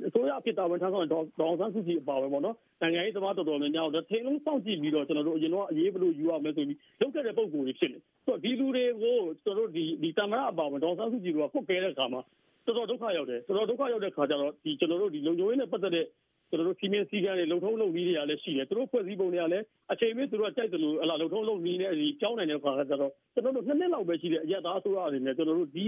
[0.08, 12.20] အစိုးရဖြစ်တာဝန်ထမ်းဆောင်ဒေါအောင်ဆန်းစုကြည်အပါဝင်ပေါ့နော်နိုင်ငံရေးသမားတော်တော်များများတော့ထင်းလုံးစောင့်ကြည့်ပြီးတော့ကျွန်တော်တို့အရင်တော့အရေးဘလို့ယူရမယ်ဆိုပြီးလုပ်ခဲ့တဲ့ပုံကိုယ်တွေဖြစ်နေဆိုတော့ဒီလူတွေကိုကျွန်တော်တို့ဒီဒီတမရအပါဝင်ဒေါအောင်ဆန်းစုကြည်တို့ကဖွတ်ခဲ့တဲ့အခါမှာ
[12.66, 16.06] တော်တော်ဒုက္ခရောက်တယ်တော်တော်ဒုက္ခရောက်တဲ့ခါကျတော့ဒီကျွန်တော်တို့ဒီလုံခြုံရေးနဲ့ပတ်သက်တဲ့
[16.52, 25.86] ကျွန်တော်တို့စီမင်းစည်းကမ်းတွေလုံထုံးလုံနည်းတွေကလည်းရှိတယ်သူတို့ဖွဲ့စည်းပုံတွေကလည်းအချိန်မင်းသူတို့ကကြိုက်တယ်လို့ဟလာလုံထုံးလုံနည်းနဲ့ဒီကြောင်းနိုင်တဲ့ခါကျတော့ကျွန်တော်တို့နှစ်နှစ်လောက်ပဲရှိတယ်အရက်သားအစိုးရအနေနဲ့ကျွန်တော်တို့ဒီ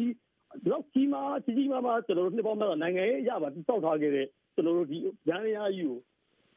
[0.70, 4.98] လောက်ကြီးမားကြီးကြီးမားမားကျွန်တော်တို့နှစ်ပေါင်းများနိုင်ငံရေးအရပါတောက်ထားခဲ့တဲ့ကျွန်တော်တို့ဒီ
[5.29, 5.98] ရန်ရကြီးကို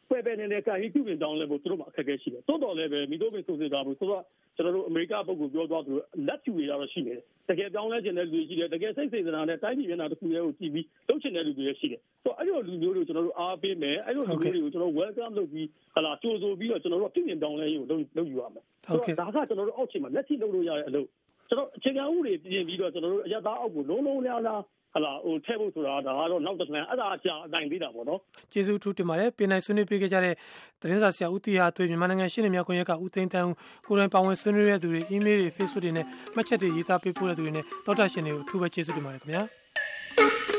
[0.10, 4.24] ပဲပဲနဲ့ကန်ကြီးပြုပြင်တောင်းလဲဖို့သူတို့မှာအခက်အခဲရှိတယ်တိုးတော်လည်းပဲမိတို့ပင်ဆိုစစ်သားဖို့ဆိုတော့
[4.56, 5.92] ကျွန်တော်တို့အမေရိကပုဂ္ဂိုလ်ပြောသွားသူ
[6.28, 21.08] လက်ကျူတွေတော့ရှိနေတယ်တကယ်ပြောင်းလဲခြင်းတဲ့လူတွေရှိတယ်တကယ်စိတ်စေတနာနဲ့တိုင်းပြည်မျက်နှာတစ်ခုရဲ့ကိုကြည့်ပြီးလုပ်ချင်တဲ့လူတွေရှိတယ်ဆိုတော့အဲ့လိုလူမျိုးတွေကိုကျွန်တော်တို့အားပေးမယ်အဲ့လိုလူမျိုးတွေကိုကျွန်တော် welcome လုပ်ပြီးဟလာကြိုးဆိုပြီးတော့ကျွန်တော်တို့ပြင်တောင်းလဲရေးကိုလုပ်လုပ်ယူရမယ်ဟုတ်ကဲ့ဒါကကျွန်တော်တို့အောက်ခြေမှာလက်ရှိလုပ်လို့ရတဲ့အလုပ်
[21.50, 24.62] ကျွန်တော်အခြေခံဥပဒေပြင်ပြီးတော့ကျွန်တော်တို့အရသားအောက်ကိုလုံးလုံးလျားလျား
[24.98, 28.20] ဟလာဟိုထဲဖို့ဆိုတာဒါကတော့နောက်တစ် plan အဲ့ဒါအကြာအတိုင်းသေးတာပေါ့နော်
[28.54, 30.34] ကျေးဇူးထူးတင်ပါတယ်ပြင်နိုင်ဆွေးနွေးပေးခဲ့ကြတဲ့
[30.82, 33.52] သတင်းစာဆရာဦးတီဟာသွေးမြန်မာနိုင်ငံရှင်းနေမြောက်ခွင့်ရကဦးသိန်းတန်း
[33.88, 36.06] ကိုယ်တိုင်ပါဝင်ဆွေးနွေးတဲ့သူတွေ email တွေ Facebook တွေနဲ့
[36.36, 40.57] မှတ်ချက်တွေရေးသားပေးပို့တဲ့သူတွေနဲ့တောက်တာရှင်တွေကိုအထူးပဲကျေးဇူးတင်ပါတယ်ခင်ဗျာ